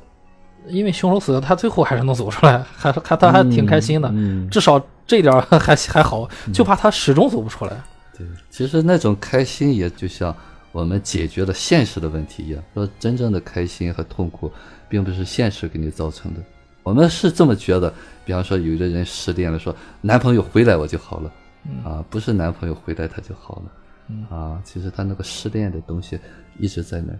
[0.66, 7.72] 因为凶手死了，他最后还是能走出来，还还他还挺开心的，嗯， 至少这点还还好， 就怕他始终走不出来。
[8.16, 10.35] 对，其实那种开心也就像
[10.72, 14.51] 我们解决了现实的问题一样，说真正的开心和痛苦，
[14.89, 16.41] 并不是现实给你造成的。
[16.87, 17.93] 我们是这么觉得，
[18.24, 21.32] 比方说有的人失恋了，说男朋友回来我就好了，
[21.84, 26.16] 啊，不是男朋友回来他就好了，啊，其实他那个失恋的东西
[26.61, 27.18] 一直在那儿。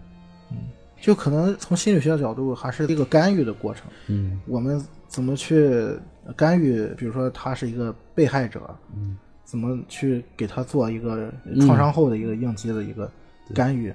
[1.01, 3.83] 就可能从心理学的角度，还是一个干预的过程。
[4.07, 5.99] 嗯我们怎么去
[6.37, 6.87] 干预？
[6.97, 11.29] 比如说他是一个被害者，嗯怎么去给他做一个
[11.63, 13.11] 创伤后的一个应激的一个
[13.53, 13.93] 干预？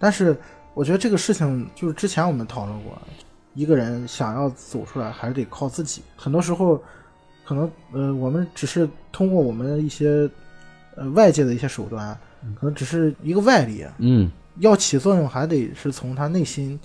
[0.00, 0.36] 但是
[0.74, 3.00] 我觉得这个事情就是之前我们讨论过，
[3.54, 6.02] 一个人想要走出来，还是得靠自己。
[6.16, 6.82] 很多时候，
[7.44, 10.28] 可能呃，我们只是通过我们的一些
[10.96, 12.16] 呃外界的一些手段，
[12.54, 16.78] 可能只是一个外力，嗯，要起作用，还得是从他内心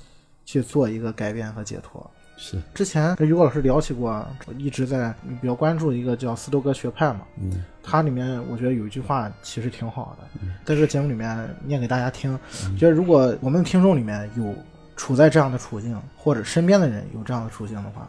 [0.46, 2.10] 去做一个改变和解脱。
[2.40, 5.12] 是，之前跟于果老师聊起过，我一直在
[5.42, 12.38] 比较关注一个叫斯多格学派嘛，嗯它里面我觉得有一句话其实挺好的，在这个节目里面念给大家听。
[12.78, 14.54] 觉得如果我们听众里面有
[14.98, 18.06] 处在这样的处境，或者身边的人有这样的处境的话，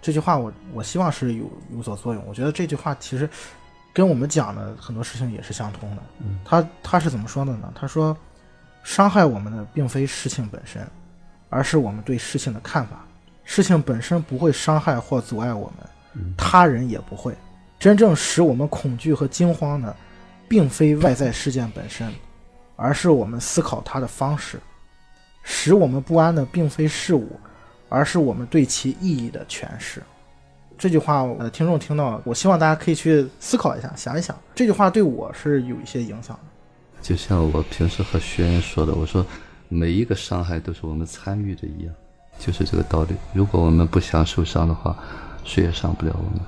[0.00, 2.24] 这句话我我希望是有有所作用。
[2.26, 3.28] 我觉得这句话其实
[3.92, 6.02] 跟我们讲的很多事情也是相通的。
[6.44, 7.72] 他他是怎么说的呢？
[7.74, 8.16] 他说，
[8.82, 10.84] 伤害我们的并非事情本身，
[11.50, 13.04] 而是我们对事情的看法。
[13.44, 17.36] 事情本身不会伤害或阻碍我们，他人也不会。
[17.78, 19.94] 真正使我们恐惧和惊慌的，
[20.48, 22.12] 并非外在事件本身，
[22.76, 24.58] 而是我们思考它的方式。
[25.42, 27.28] 使我们不安的，并非事物，
[27.88, 30.02] 而是我们对其意义的诠释。
[30.78, 36.42] 这句话，呃，听众听到，我希望大家可以去思考一下，想一想，这句话对我是有一些影响的。
[37.00, 39.24] 就像我平时和学员说的，我说
[39.68, 41.94] 每一个伤害都是我们参与的一样，
[42.38, 43.14] 就是这个道理。
[43.32, 44.96] 如果我们不想受伤的话，
[45.44, 46.40] 谁也伤不了我们。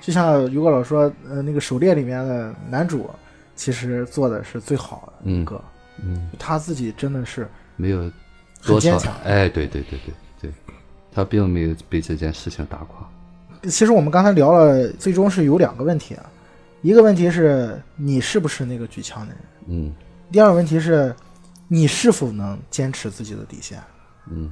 [0.00, 3.08] 就像于果老师说，呃，那个狩猎里面的男主，
[3.54, 5.62] 其实做的是最好的一个，
[6.02, 8.10] 嗯，他自己真的是没有
[8.64, 10.52] 多坚强，哎，对对对对对，
[11.12, 13.08] 他并没有被这件事情打垮。
[13.64, 16.24] 其实我们刚才聊了，最终是有两个问题啊，
[16.82, 19.92] 一个问题是你是不是那个举枪的人，嗯
[20.30, 21.14] 第二个问题是，
[21.68, 23.78] 你是否能坚持自己的底线。
[24.30, 24.50] 嗯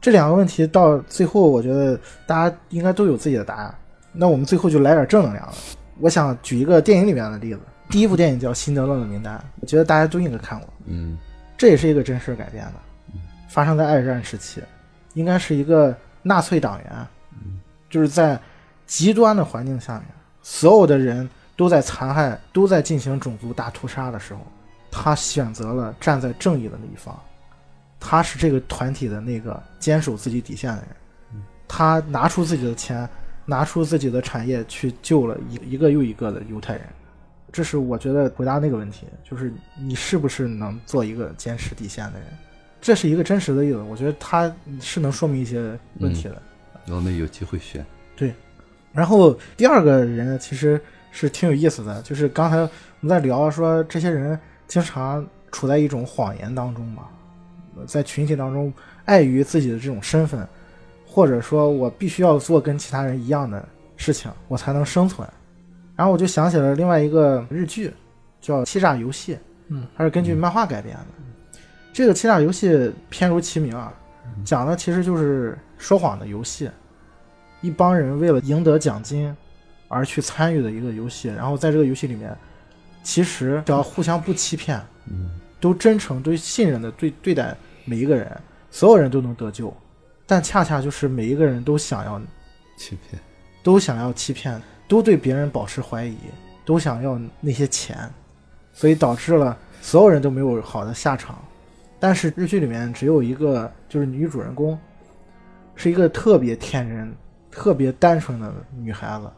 [0.00, 3.74] 这两个问题到最后，我觉得大家应该都有自己的答案。
[4.12, 5.54] 那我们最后就来点正能量了。
[6.00, 10.68] 我想举一个电影里面的例子，第一部电影叫《辛德勒的名单》，我觉得大家都应该看过。
[10.86, 11.16] 嗯
[11.56, 12.72] 这也是一个真实改编的，
[13.52, 14.62] 发生在二战时期，
[15.12, 17.06] 应该是一个纳粹党员，
[17.90, 18.40] 就是在
[18.86, 20.06] 极端的环境下面，
[20.40, 24.40] 所有的人都在残害、都在进行种族大屠杀的时候，
[24.90, 27.14] 他选择了站在正义的那一方，
[28.00, 33.06] 他是这个团体的那个坚守自己底线的人，他拿出自己的钱，
[33.44, 36.86] 拿出自己的产业去救了一一个又一个的犹太人。
[37.52, 42.28] 这是我觉得回答那个问题，就是你是不是能做一个坚持底线的人？
[42.82, 46.42] 这是一个真实的例子，我觉得他是能说明一些问题的。
[46.88, 47.82] 我们有机会选。
[48.16, 48.34] 对
[48.92, 50.78] 然后第二个人其实
[51.12, 52.68] 是挺有意思的，就是刚才我
[53.00, 57.04] 们在聊说这些人经常处在一种谎言当中嘛，
[57.76, 58.72] 呃在群体当中
[59.04, 60.46] 碍于自己的这种身份，
[61.06, 63.64] 或者说我必须要做跟其他人一样的
[63.96, 65.26] 事情，我才能生存。
[65.94, 67.92] 然后我就想起了另外一个日剧，
[68.40, 69.34] 叫《欺诈游戏》，
[69.68, 71.06] 嗯，它是根据漫画改编的。
[71.92, 73.92] 这个欺诈游戏偏如其名啊，
[74.44, 76.70] 讲的其实就是说谎的游戏。
[77.60, 79.34] 一帮人为了赢得奖金
[79.88, 82.36] 而去参与的一个游戏，然后在这个游戏里面，
[83.02, 85.30] 其实只要互相不欺骗，嗯
[85.60, 88.40] 都真诚、对信任的对对待每一个人，
[88.70, 89.72] 所有人都能得救。
[90.26, 92.20] 但恰恰就是每一个人都想要
[92.76, 93.20] 欺骗。
[93.62, 96.16] 都想要欺骗，都对别人保持怀疑，
[96.64, 98.10] 都想要那些钱，
[98.72, 101.38] 所以导致了所有人都没有好的下场。
[102.02, 104.76] 但是日剧里面只有一个，就是女主人公，
[105.76, 107.14] 是一个特别天真、
[107.48, 109.30] 特别单纯的女孩子，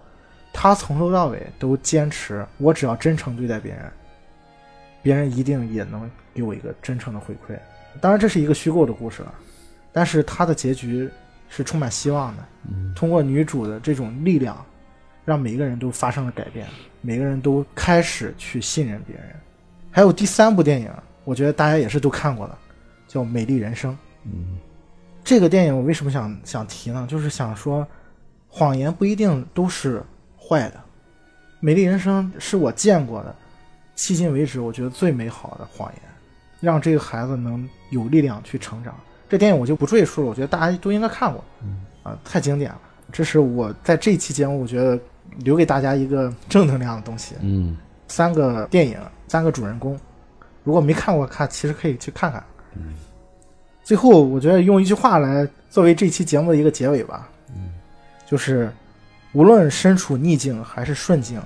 [0.50, 3.82] 她从头到尾都坚持，我只要真诚对待别人，
[5.02, 7.54] 别人一定也能给我一个真诚的回馈。
[8.00, 9.34] 当然，这是一个虚构的故事了，
[9.92, 11.06] 但是它的结局
[11.50, 12.42] 是充满希望的。
[12.70, 14.64] 嗯通过女主的这种力量，
[15.26, 16.66] 让每个人都发生了改变，
[17.02, 19.26] 每个人都开始去信任别人。
[19.90, 20.90] 还有第三部电影，
[21.24, 22.56] 我觉得大家也是都看过的，
[23.08, 23.92] 叫《美丽人生》。
[24.24, 24.58] 嗯
[25.22, 27.06] 这个电影我为什么想想提呢？
[27.10, 27.86] 就是想说，
[28.46, 30.02] 谎言不一定都是
[30.38, 30.76] 坏的，
[31.60, 33.34] 《美丽人生》是我见过的，
[33.96, 36.02] 迄今为止我觉得最美好的谎言，
[36.60, 38.94] 让这个孩子能有力量去成长。
[39.26, 41.42] 这电影我就不赘述了，我觉得大家都应该看过，
[42.02, 42.78] 啊，太经典了。
[43.10, 45.00] 这是我在这期节目，我觉得
[45.38, 47.34] 留给大家一个正能量的东西。
[47.40, 47.76] 嗯
[48.08, 49.98] 三个电影，三个主人公，
[50.64, 52.42] 如果没看过看，其实可以去看看。
[53.84, 57.28] 最后，我觉得用一句话来作为这期节目的一个结尾吧，
[58.26, 58.72] 就是
[59.32, 61.40] 无论身处逆境还是顺境，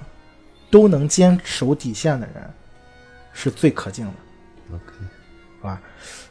[0.71, 2.49] 都能坚守底线的人，
[3.33, 4.13] 是最可敬的。
[4.73, 4.93] ，OK，
[5.61, 5.83] 好吧？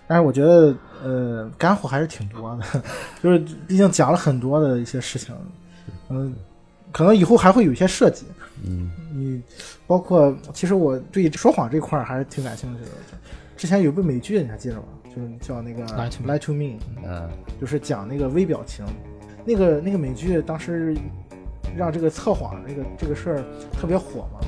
[0.08, 0.74] 但是我觉得，
[1.04, 2.82] 呃，干货还是挺多的，
[3.22, 5.36] 就是毕竟讲了很多的一些事情，
[6.08, 6.34] 嗯、
[6.92, 8.26] 可能以后还会有一些设计。
[8.66, 9.42] 嗯你
[9.86, 12.92] 包括，其实我对说谎这块儿还是挺感兴趣的。
[13.56, 14.84] 之前有部美剧你还记得吗？
[15.16, 17.30] 就是叫那个 Lie to Me Lie to Me，嗯
[17.60, 18.86] 就是讲那个微表情。
[19.46, 20.96] 那个那个美剧当时
[21.76, 23.44] 让这个测谎这个这个事儿
[23.80, 24.40] 特别火嘛，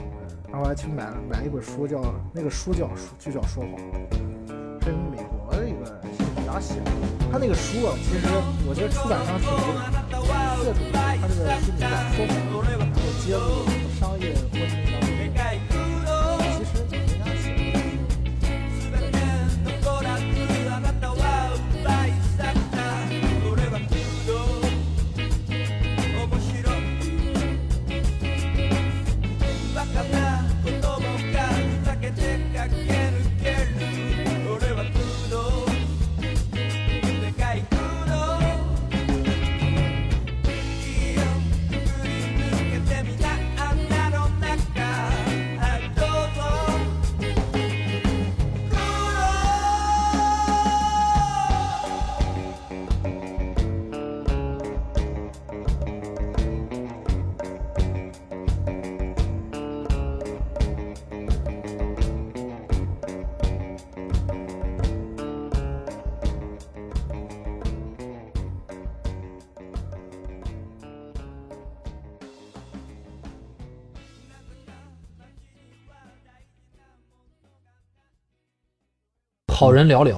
[0.47, 2.01] 然后我还去买了买了一本书叫
[2.33, 3.71] 那个书叫书就叫说谎，
[4.81, 5.85] 是美国的一个
[6.17, 6.91] 心理学家写的。
[7.31, 8.27] 他那个书啊，其实
[8.67, 9.49] 我觉得出版商挺
[10.63, 12.95] 业主，他这个书里面说谎，然后
[13.25, 13.65] 揭露
[13.99, 14.25] 商业
[79.59, 80.15] 好人寥寥，